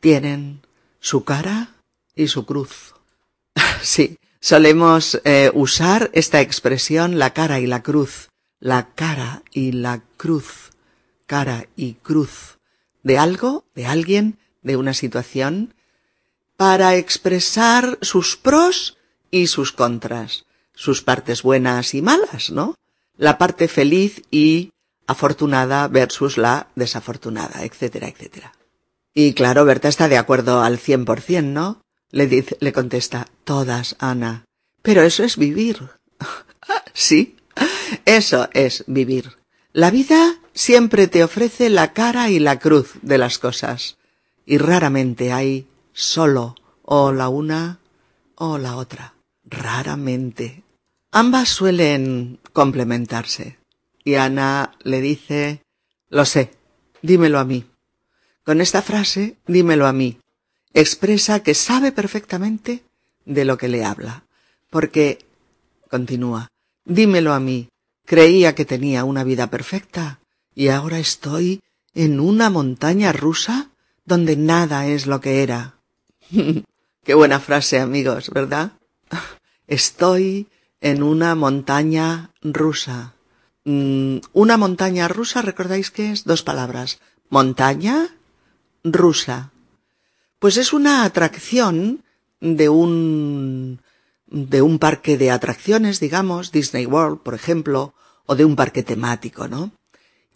tienen 0.00 0.62
su 1.00 1.24
cara 1.24 1.74
y 2.14 2.28
su 2.28 2.46
cruz. 2.46 2.94
sí, 3.82 4.16
solemos 4.40 5.20
eh, 5.24 5.50
usar 5.54 6.08
esta 6.14 6.40
expresión 6.40 7.18
la 7.18 7.34
cara 7.34 7.58
y 7.58 7.66
la 7.66 7.82
cruz, 7.82 8.28
la 8.60 8.94
cara 8.94 9.42
y 9.50 9.72
la 9.72 10.04
cruz, 10.16 10.70
cara 11.26 11.66
y 11.74 11.94
cruz, 11.94 12.58
de 13.02 13.18
algo, 13.18 13.64
de 13.74 13.86
alguien, 13.86 14.38
de 14.62 14.76
una 14.76 14.94
situación, 14.94 15.74
para 16.56 16.94
expresar 16.94 17.98
sus 18.02 18.36
pros 18.36 18.98
y 19.32 19.48
sus 19.48 19.72
contras 19.72 20.44
sus 20.74 21.02
partes 21.02 21.42
buenas 21.42 21.94
y 21.94 22.02
malas, 22.02 22.50
¿no? 22.50 22.74
La 23.16 23.38
parte 23.38 23.68
feliz 23.68 24.22
y 24.30 24.70
afortunada 25.06 25.88
versus 25.88 26.38
la 26.38 26.68
desafortunada, 26.74 27.64
etcétera, 27.64 28.08
etcétera. 28.08 28.52
Y 29.14 29.34
claro, 29.34 29.64
Berta 29.64 29.88
está 29.88 30.08
de 30.08 30.16
acuerdo 30.16 30.62
al 30.62 30.78
cien 30.78 31.04
por 31.04 31.20
cien, 31.20 31.52
¿no? 31.52 31.82
Le 32.10 32.26
dice, 32.26 32.56
le 32.60 32.72
contesta, 32.72 33.28
todas, 33.44 33.96
Ana. 33.98 34.44
Pero 34.82 35.02
eso 35.02 35.22
es 35.22 35.36
vivir. 35.36 35.90
sí, 36.92 37.36
eso 38.04 38.48
es 38.52 38.84
vivir. 38.86 39.36
La 39.72 39.90
vida 39.90 40.36
siempre 40.54 41.08
te 41.08 41.24
ofrece 41.24 41.70
la 41.70 41.92
cara 41.92 42.30
y 42.30 42.38
la 42.38 42.58
cruz 42.58 42.92
de 43.02 43.18
las 43.18 43.38
cosas. 43.38 43.96
Y 44.44 44.58
raramente 44.58 45.32
hay 45.32 45.66
solo 45.92 46.56
o 46.82 47.12
la 47.12 47.28
una 47.28 47.78
o 48.34 48.58
la 48.58 48.76
otra. 48.76 49.14
Raramente. 49.44 50.61
Ambas 51.14 51.50
suelen 51.50 52.40
complementarse. 52.54 53.58
Y 54.02 54.14
Ana 54.14 54.72
le 54.82 55.02
dice, 55.02 55.62
lo 56.08 56.24
sé, 56.24 56.50
dímelo 57.02 57.38
a 57.38 57.44
mí. 57.44 57.66
Con 58.44 58.62
esta 58.62 58.80
frase, 58.80 59.36
dímelo 59.46 59.86
a 59.86 59.92
mí, 59.92 60.18
expresa 60.72 61.42
que 61.42 61.52
sabe 61.52 61.92
perfectamente 61.92 62.82
de 63.26 63.44
lo 63.44 63.58
que 63.58 63.68
le 63.68 63.84
habla. 63.84 64.24
Porque, 64.70 65.18
continúa, 65.90 66.48
dímelo 66.86 67.34
a 67.34 67.40
mí, 67.40 67.68
creía 68.06 68.54
que 68.54 68.64
tenía 68.64 69.04
una 69.04 69.22
vida 69.22 69.48
perfecta 69.48 70.18
y 70.54 70.68
ahora 70.68 70.98
estoy 70.98 71.62
en 71.94 72.20
una 72.20 72.48
montaña 72.48 73.12
rusa 73.12 73.68
donde 74.06 74.36
nada 74.36 74.86
es 74.86 75.06
lo 75.06 75.20
que 75.20 75.42
era. 75.42 75.74
Qué 77.04 77.14
buena 77.14 77.38
frase, 77.38 77.80
amigos, 77.80 78.30
¿verdad? 78.30 78.72
Estoy 79.66 80.48
en 80.82 81.02
una 81.02 81.34
montaña 81.34 82.30
rusa. 82.42 83.14
Mm, 83.64 84.18
una 84.32 84.56
montaña 84.58 85.08
rusa, 85.08 85.40
¿recordáis 85.40 85.90
qué 85.90 86.10
es? 86.10 86.24
Dos 86.24 86.42
palabras. 86.42 86.98
Montaña 87.30 88.08
rusa. 88.84 89.52
Pues 90.40 90.56
es 90.56 90.72
una 90.72 91.04
atracción 91.04 92.02
de 92.40 92.68
un 92.68 93.80
de 94.26 94.62
un 94.62 94.78
parque 94.78 95.16
de 95.18 95.30
atracciones, 95.30 96.00
digamos, 96.00 96.52
Disney 96.52 96.86
World, 96.86 97.20
por 97.20 97.34
ejemplo, 97.34 97.94
o 98.26 98.34
de 98.34 98.44
un 98.44 98.56
parque 98.56 98.82
temático, 98.82 99.46
¿no? 99.46 99.70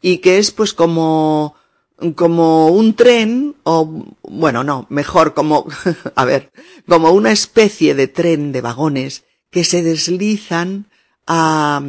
Y 0.00 0.18
que 0.18 0.38
es 0.38 0.52
pues 0.52 0.72
como 0.74 1.56
como 2.14 2.68
un 2.68 2.94
tren 2.94 3.56
o 3.64 4.06
bueno, 4.22 4.62
no, 4.62 4.86
mejor 4.90 5.34
como 5.34 5.66
a 6.14 6.24
ver, 6.24 6.52
como 6.86 7.10
una 7.10 7.32
especie 7.32 7.96
de 7.96 8.06
tren 8.06 8.52
de 8.52 8.60
vagones 8.60 9.25
que 9.56 9.64
se 9.64 9.82
deslizan 9.82 10.84
a, 11.26 11.80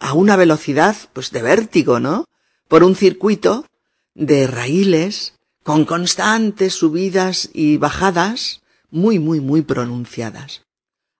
a 0.00 0.12
una 0.12 0.34
velocidad 0.34 0.96
pues 1.12 1.30
de 1.30 1.40
vértigo, 1.40 2.00
¿no? 2.00 2.24
Por 2.66 2.82
un 2.82 2.96
circuito 2.96 3.64
de 4.16 4.48
raíles 4.48 5.34
con 5.62 5.84
constantes 5.84 6.74
subidas 6.74 7.48
y 7.52 7.76
bajadas 7.76 8.62
muy, 8.90 9.20
muy, 9.20 9.38
muy 9.38 9.62
pronunciadas. 9.62 10.62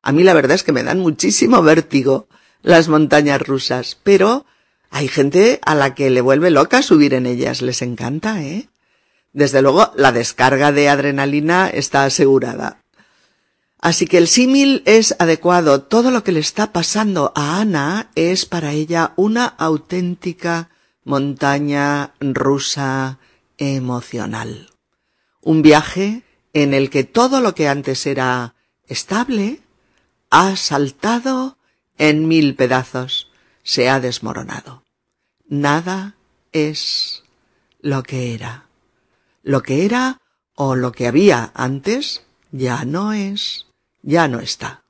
A 0.03 0.11
mí 0.11 0.25
la 0.25 0.35
verdad 0.35 0.57
es 0.57 0.65
que 0.65 0.73
me 0.73 0.83
dan 0.83 0.99
muchísimo 0.99 1.62
vértigo 1.62 2.27
las 2.62 2.88
montañas 2.88 3.41
rusas, 3.41 3.97
pero 4.03 4.45
hay 4.91 5.07
gente 5.07 5.61
a 5.65 5.77
la 5.77 5.95
que 5.95 6.11
le 6.11 6.21
vuelve 6.21 6.51
loca 6.51 6.83
subir 6.83 7.15
en 7.15 7.27
ellas, 7.27 7.62
les 7.62 7.81
encanta, 7.81 8.43
¿eh? 8.43 8.69
Desde 9.33 9.62
luego, 9.62 9.93
la 9.95 10.11
descarga 10.11 10.73
de 10.73 10.88
adrenalina 10.88 11.69
está 11.69 12.03
asegurada. 12.03 12.82
Así 13.83 14.07
que 14.07 14.18
el 14.18 14.29
símil 14.29 14.85
es 14.87 15.16
adecuado. 15.18 15.83
Todo 15.83 16.12
lo 16.12 16.23
que 16.23 16.31
le 16.31 16.38
está 16.38 16.73
pasando 16.73 17.33
a 17.35 17.61
Ana 17.61 18.11
es 18.14 18.47
para 18.47 18.73
ella 18.73 19.12
una 19.16 19.45
auténtica 19.45 20.71
montaña 21.03 22.14
rusa 22.21 23.18
emocional. 23.59 24.71
Un 25.40 25.62
viaje 25.62 26.23
en 26.53 26.75
el 26.75 26.90
que 26.90 27.03
todo 27.03 27.40
lo 27.40 27.57
que 27.57 27.66
antes 27.66 28.07
era 28.07 28.55
estable 28.87 29.59
ha 30.31 30.55
saltado 30.55 31.59
en 31.99 32.29
mil 32.29 32.55
pedazos, 32.55 33.33
se 33.64 33.90
ha 33.90 33.99
desmoronado. 33.99 34.85
Nada 35.49 36.14
es 36.53 37.25
lo 37.81 38.05
que 38.05 38.33
era. 38.33 38.66
Lo 39.42 39.64
que 39.64 39.85
era 39.85 40.21
o 40.55 40.77
lo 40.77 40.92
que 40.92 41.09
había 41.09 41.51
antes 41.55 42.23
ya 42.53 42.85
no 42.85 43.12
es 43.12 43.66
ya 44.03 44.29
no 44.29 44.41
está. 44.41 44.83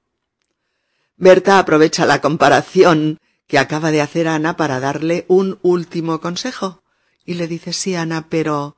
Berta 1.16 1.59
aprovecha 1.59 2.07
la 2.07 2.20
comparación 2.20 3.18
que 3.46 3.59
acaba 3.59 3.90
de 3.90 4.01
hacer 4.01 4.27
Ana 4.29 4.57
para 4.57 4.81
darle 4.81 5.25
un 5.29 5.59
último 5.62 6.20
consejo 6.20 6.83
y 7.25 7.35
le 7.35 7.46
dice 7.46 7.72
sí, 7.72 7.94
Ana, 7.94 8.27
pero 8.29 8.77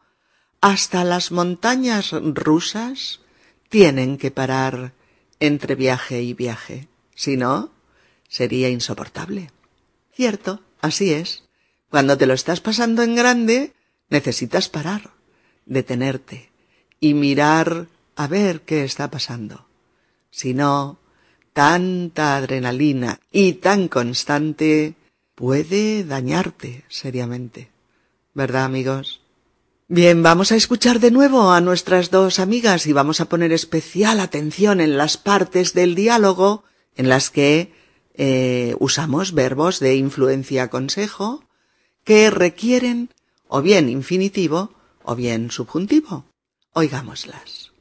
hasta 0.60 1.04
las 1.04 1.30
montañas 1.30 2.10
rusas 2.12 3.20
tienen 3.68 4.18
que 4.18 4.30
parar 4.30 4.92
entre 5.40 5.74
viaje 5.74 6.22
y 6.22 6.34
viaje. 6.34 6.88
Si 7.14 7.36
no, 7.36 7.70
sería 8.28 8.68
insoportable. 8.68 9.50
Cierto, 10.12 10.60
así 10.80 11.12
es. 11.12 11.44
Cuando 11.88 12.18
te 12.18 12.26
lo 12.26 12.34
estás 12.34 12.60
pasando 12.60 13.02
en 13.02 13.14
grande, 13.14 13.72
necesitas 14.10 14.68
parar, 14.68 15.12
detenerte 15.64 16.50
y 17.00 17.14
mirar 17.14 17.86
a 18.16 18.26
ver 18.26 18.62
qué 18.62 18.84
está 18.84 19.10
pasando 19.10 19.66
sino 20.34 20.98
tanta 21.52 22.36
adrenalina 22.36 23.20
y 23.30 23.52
tan 23.54 23.86
constante 23.86 24.94
puede 25.36 26.02
dañarte 26.02 26.84
seriamente. 26.88 27.70
¿Verdad, 28.34 28.64
amigos? 28.64 29.20
Bien, 29.86 30.24
vamos 30.24 30.50
a 30.50 30.56
escuchar 30.56 30.98
de 30.98 31.12
nuevo 31.12 31.52
a 31.52 31.60
nuestras 31.60 32.10
dos 32.10 32.40
amigas 32.40 32.88
y 32.88 32.92
vamos 32.92 33.20
a 33.20 33.26
poner 33.26 33.52
especial 33.52 34.18
atención 34.18 34.80
en 34.80 34.96
las 34.96 35.16
partes 35.16 35.72
del 35.72 35.94
diálogo 35.94 36.64
en 36.96 37.08
las 37.08 37.30
que 37.30 37.72
eh, 38.14 38.74
usamos 38.80 39.34
verbos 39.34 39.78
de 39.78 39.94
influencia 39.94 40.68
consejo 40.68 41.44
que 42.02 42.30
requieren 42.30 43.10
o 43.46 43.62
bien 43.62 43.88
infinitivo 43.88 44.72
o 45.04 45.14
bien 45.14 45.52
subjuntivo. 45.52 46.24
Oigámoslas. 46.72 47.73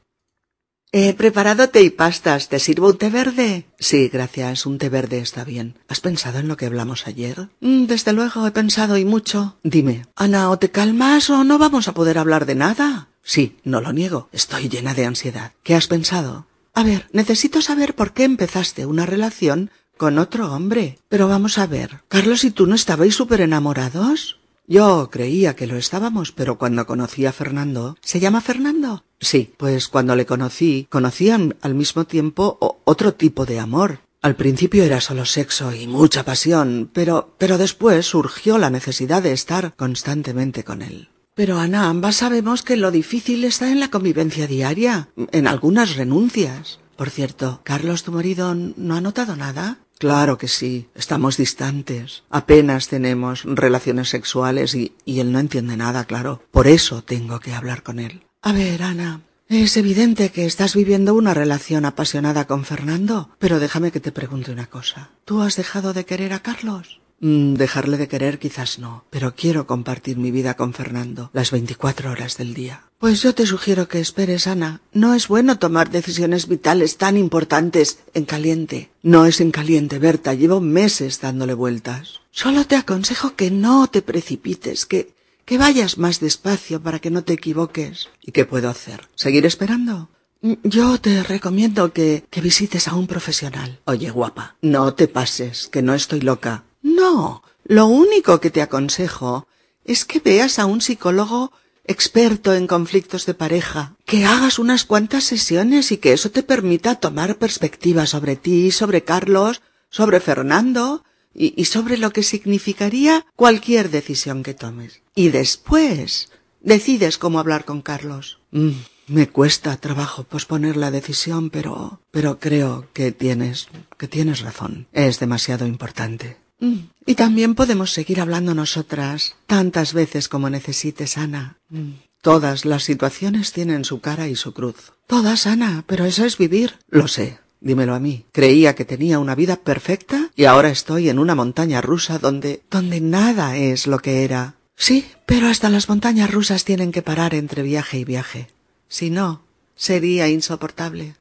He 0.96 1.12
preparado 1.12 1.70
té 1.70 1.82
y 1.82 1.90
pastas. 1.90 2.48
¿Te 2.48 2.60
sirvo 2.60 2.86
un 2.86 2.98
té 2.98 3.10
verde? 3.10 3.66
Sí, 3.80 4.08
gracias. 4.12 4.64
Un 4.64 4.78
té 4.78 4.88
verde 4.88 5.18
está 5.18 5.42
bien. 5.42 5.76
¿Has 5.88 5.98
pensado 5.98 6.38
en 6.38 6.46
lo 6.46 6.56
que 6.56 6.66
hablamos 6.66 7.08
ayer? 7.08 7.48
Mm, 7.58 7.86
desde 7.86 8.12
luego 8.12 8.46
he 8.46 8.52
pensado 8.52 8.96
y 8.96 9.04
mucho. 9.04 9.58
Dime, 9.64 10.06
Ana, 10.14 10.50
o 10.50 10.58
te 10.60 10.70
calmas 10.70 11.30
o 11.30 11.42
no 11.42 11.58
vamos 11.58 11.88
a 11.88 11.94
poder 11.94 12.16
hablar 12.16 12.46
de 12.46 12.54
nada. 12.54 13.08
Sí, 13.24 13.56
no 13.64 13.80
lo 13.80 13.92
niego. 13.92 14.28
Estoy 14.30 14.68
llena 14.68 14.94
de 14.94 15.04
ansiedad. 15.04 15.50
¿Qué 15.64 15.74
has 15.74 15.88
pensado? 15.88 16.46
A 16.74 16.84
ver, 16.84 17.08
necesito 17.10 17.60
saber 17.60 17.96
por 17.96 18.12
qué 18.12 18.22
empezaste 18.22 18.86
una 18.86 19.04
relación 19.04 19.72
con 19.96 20.20
otro 20.20 20.52
hombre. 20.52 21.00
Pero 21.08 21.26
vamos 21.26 21.58
a 21.58 21.66
ver, 21.66 22.02
Carlos 22.06 22.44
y 22.44 22.52
tú 22.52 22.68
no 22.68 22.76
estabais 22.76 23.16
súper 23.16 23.40
enamorados. 23.40 24.38
Yo 24.66 25.10
creía 25.10 25.54
que 25.54 25.66
lo 25.66 25.76
estábamos, 25.76 26.32
pero 26.32 26.56
cuando 26.56 26.86
conocí 26.86 27.26
a 27.26 27.32
Fernando. 27.32 27.96
¿Se 28.00 28.18
llama 28.18 28.40
Fernando? 28.40 29.04
Sí, 29.20 29.52
pues 29.58 29.88
cuando 29.88 30.16
le 30.16 30.24
conocí, 30.24 30.86
conocían 30.90 31.56
al 31.60 31.74
mismo 31.74 32.06
tiempo 32.06 32.80
otro 32.84 33.14
tipo 33.14 33.44
de 33.44 33.60
amor. 33.60 34.00
Al 34.22 34.36
principio 34.36 34.84
era 34.84 35.02
solo 35.02 35.26
sexo 35.26 35.74
y 35.74 35.86
mucha 35.86 36.24
pasión, 36.24 36.88
pero, 36.94 37.34
pero 37.36 37.58
después 37.58 38.06
surgió 38.06 38.56
la 38.56 38.70
necesidad 38.70 39.22
de 39.22 39.32
estar 39.32 39.74
constantemente 39.76 40.64
con 40.64 40.80
él. 40.80 41.10
Pero 41.34 41.58
Ana, 41.58 41.90
ambas 41.90 42.16
sabemos 42.16 42.62
que 42.62 42.76
lo 42.76 42.90
difícil 42.90 43.44
está 43.44 43.70
en 43.70 43.80
la 43.80 43.90
convivencia 43.90 44.46
diaria, 44.46 45.10
en 45.16 45.46
algunas 45.46 45.96
renuncias. 45.96 46.78
Por 46.96 47.10
cierto, 47.10 47.60
Carlos, 47.64 48.04
tu 48.04 48.12
marido, 48.12 48.54
¿no 48.54 48.94
ha 48.94 49.00
notado 49.02 49.36
nada? 49.36 49.78
Claro 49.98 50.38
que 50.38 50.48
sí, 50.48 50.88
estamos 50.94 51.36
distantes. 51.36 52.24
Apenas 52.30 52.88
tenemos 52.88 53.44
relaciones 53.44 54.08
sexuales 54.08 54.74
y, 54.74 54.94
y 55.04 55.20
él 55.20 55.32
no 55.32 55.38
entiende 55.38 55.76
nada, 55.76 56.04
claro. 56.04 56.42
Por 56.50 56.66
eso 56.66 57.02
tengo 57.02 57.40
que 57.40 57.54
hablar 57.54 57.82
con 57.82 57.98
él. 57.98 58.22
A 58.42 58.52
ver, 58.52 58.82
Ana, 58.82 59.22
es 59.48 59.76
evidente 59.76 60.30
que 60.30 60.46
estás 60.46 60.74
viviendo 60.74 61.14
una 61.14 61.34
relación 61.34 61.84
apasionada 61.84 62.46
con 62.46 62.64
Fernando, 62.64 63.30
pero 63.38 63.60
déjame 63.60 63.92
que 63.92 64.00
te 64.00 64.12
pregunte 64.12 64.50
una 64.50 64.66
cosa. 64.66 65.10
¿Tú 65.24 65.42
has 65.42 65.56
dejado 65.56 65.92
de 65.92 66.04
querer 66.04 66.32
a 66.32 66.40
Carlos? 66.40 67.00
Mm, 67.24 67.54
dejarle 67.54 67.96
de 67.96 68.06
querer 68.06 68.38
quizás 68.38 68.78
no, 68.78 69.06
pero 69.08 69.34
quiero 69.34 69.66
compartir 69.66 70.18
mi 70.18 70.30
vida 70.30 70.58
con 70.58 70.74
Fernando 70.74 71.30
las 71.32 71.52
veinticuatro 71.52 72.10
horas 72.10 72.36
del 72.36 72.52
día. 72.52 72.84
Pues 72.98 73.22
yo 73.22 73.34
te 73.34 73.46
sugiero 73.46 73.88
que 73.88 73.98
esperes, 73.98 74.46
Ana. 74.46 74.82
No 74.92 75.14
es 75.14 75.26
bueno 75.26 75.58
tomar 75.58 75.88
decisiones 75.88 76.48
vitales 76.48 76.98
tan 76.98 77.16
importantes 77.16 78.00
en 78.12 78.26
caliente. 78.26 78.90
No 79.02 79.24
es 79.24 79.40
en 79.40 79.52
caliente, 79.52 79.98
Berta. 79.98 80.34
Llevo 80.34 80.60
meses 80.60 81.22
dándole 81.22 81.54
vueltas. 81.54 82.20
Solo 82.30 82.66
te 82.66 82.76
aconsejo 82.76 83.36
que 83.36 83.50
no 83.50 83.86
te 83.86 84.02
precipites, 84.02 84.84
que, 84.84 85.14
que 85.46 85.56
vayas 85.56 85.96
más 85.96 86.20
despacio 86.20 86.82
para 86.82 86.98
que 86.98 87.10
no 87.10 87.24
te 87.24 87.32
equivoques. 87.32 88.10
¿Y 88.20 88.32
qué 88.32 88.44
puedo 88.44 88.68
hacer? 88.68 89.08
¿Seguir 89.14 89.46
esperando? 89.46 90.10
Mm, 90.42 90.52
yo 90.64 91.00
te 91.00 91.22
recomiendo 91.22 91.94
que, 91.94 92.26
que 92.28 92.42
visites 92.42 92.86
a 92.86 92.94
un 92.94 93.06
profesional. 93.06 93.80
Oye, 93.86 94.10
guapa, 94.10 94.56
no 94.60 94.92
te 94.92 95.08
pases, 95.08 95.68
que 95.68 95.80
no 95.80 95.94
estoy 95.94 96.20
loca. 96.20 96.64
No, 96.84 97.42
lo 97.64 97.86
único 97.86 98.40
que 98.40 98.50
te 98.50 98.60
aconsejo 98.60 99.48
es 99.86 100.04
que 100.04 100.20
veas 100.20 100.58
a 100.58 100.66
un 100.66 100.82
psicólogo 100.82 101.50
experto 101.86 102.52
en 102.52 102.66
conflictos 102.66 103.24
de 103.24 103.32
pareja, 103.32 103.96
que 104.04 104.26
hagas 104.26 104.58
unas 104.58 104.84
cuantas 104.84 105.24
sesiones 105.24 105.92
y 105.92 105.96
que 105.96 106.12
eso 106.12 106.30
te 106.30 106.42
permita 106.42 106.96
tomar 106.96 107.38
perspectiva 107.38 108.04
sobre 108.04 108.36
ti, 108.36 108.70
sobre 108.70 109.02
Carlos, 109.02 109.62
sobre 109.88 110.20
Fernando 110.20 111.04
y, 111.34 111.64
sobre 111.64 111.96
lo 111.96 112.12
que 112.12 112.22
significaría 112.22 113.24
cualquier 113.34 113.90
decisión 113.90 114.42
que 114.42 114.52
tomes. 114.52 115.00
Y 115.14 115.30
después 115.30 116.30
decides 116.60 117.16
cómo 117.16 117.38
hablar 117.38 117.64
con 117.64 117.80
Carlos. 117.80 118.40
Mm, 118.50 118.72
me 119.08 119.28
cuesta 119.28 119.74
trabajo 119.78 120.24
posponer 120.24 120.76
la 120.76 120.90
decisión, 120.90 121.48
pero 121.48 122.00
pero 122.10 122.38
creo 122.38 122.88
que 122.92 123.10
tienes 123.10 123.68
que 123.96 124.06
tienes 124.06 124.42
razón. 124.42 124.86
Es 124.92 125.18
demasiado 125.18 125.66
importante. 125.66 126.43
Mm. 126.60 126.78
Y 127.06 127.14
también 127.14 127.54
podemos 127.54 127.92
seguir 127.92 128.20
hablando 128.20 128.54
nosotras 128.54 129.36
tantas 129.46 129.92
veces 129.92 130.28
como 130.28 130.50
necesites, 130.50 131.18
Ana. 131.18 131.58
Mm. 131.68 131.92
Todas 132.22 132.64
las 132.64 132.84
situaciones 132.84 133.52
tienen 133.52 133.84
su 133.84 134.00
cara 134.00 134.28
y 134.28 134.36
su 134.36 134.54
cruz. 134.54 134.92
Todas, 135.06 135.46
Ana, 135.46 135.84
pero 135.86 136.06
eso 136.06 136.24
es 136.24 136.38
vivir. 136.38 136.78
Lo 136.88 137.06
sé. 137.06 137.38
Dímelo 137.60 137.94
a 137.94 138.00
mí. 138.00 138.26
Creía 138.32 138.74
que 138.74 138.84
tenía 138.84 139.18
una 139.18 139.34
vida 139.34 139.56
perfecta 139.56 140.30
y 140.36 140.44
ahora 140.44 140.68
estoy 140.68 141.08
en 141.08 141.18
una 141.18 141.34
montaña 141.34 141.80
rusa 141.80 142.18
donde 142.18 142.62
donde 142.70 143.00
nada 143.00 143.56
es 143.56 143.86
lo 143.86 144.00
que 144.00 144.24
era. 144.24 144.56
Sí, 144.76 145.06
pero 145.24 145.48
hasta 145.48 145.70
las 145.70 145.88
montañas 145.88 146.30
rusas 146.30 146.64
tienen 146.64 146.92
que 146.92 147.00
parar 147.00 147.34
entre 147.34 147.62
viaje 147.62 147.98
y 147.98 148.04
viaje. 148.04 148.48
Si 148.88 149.08
no, 149.08 149.44
sería 149.74 150.28
insoportable. 150.28 151.14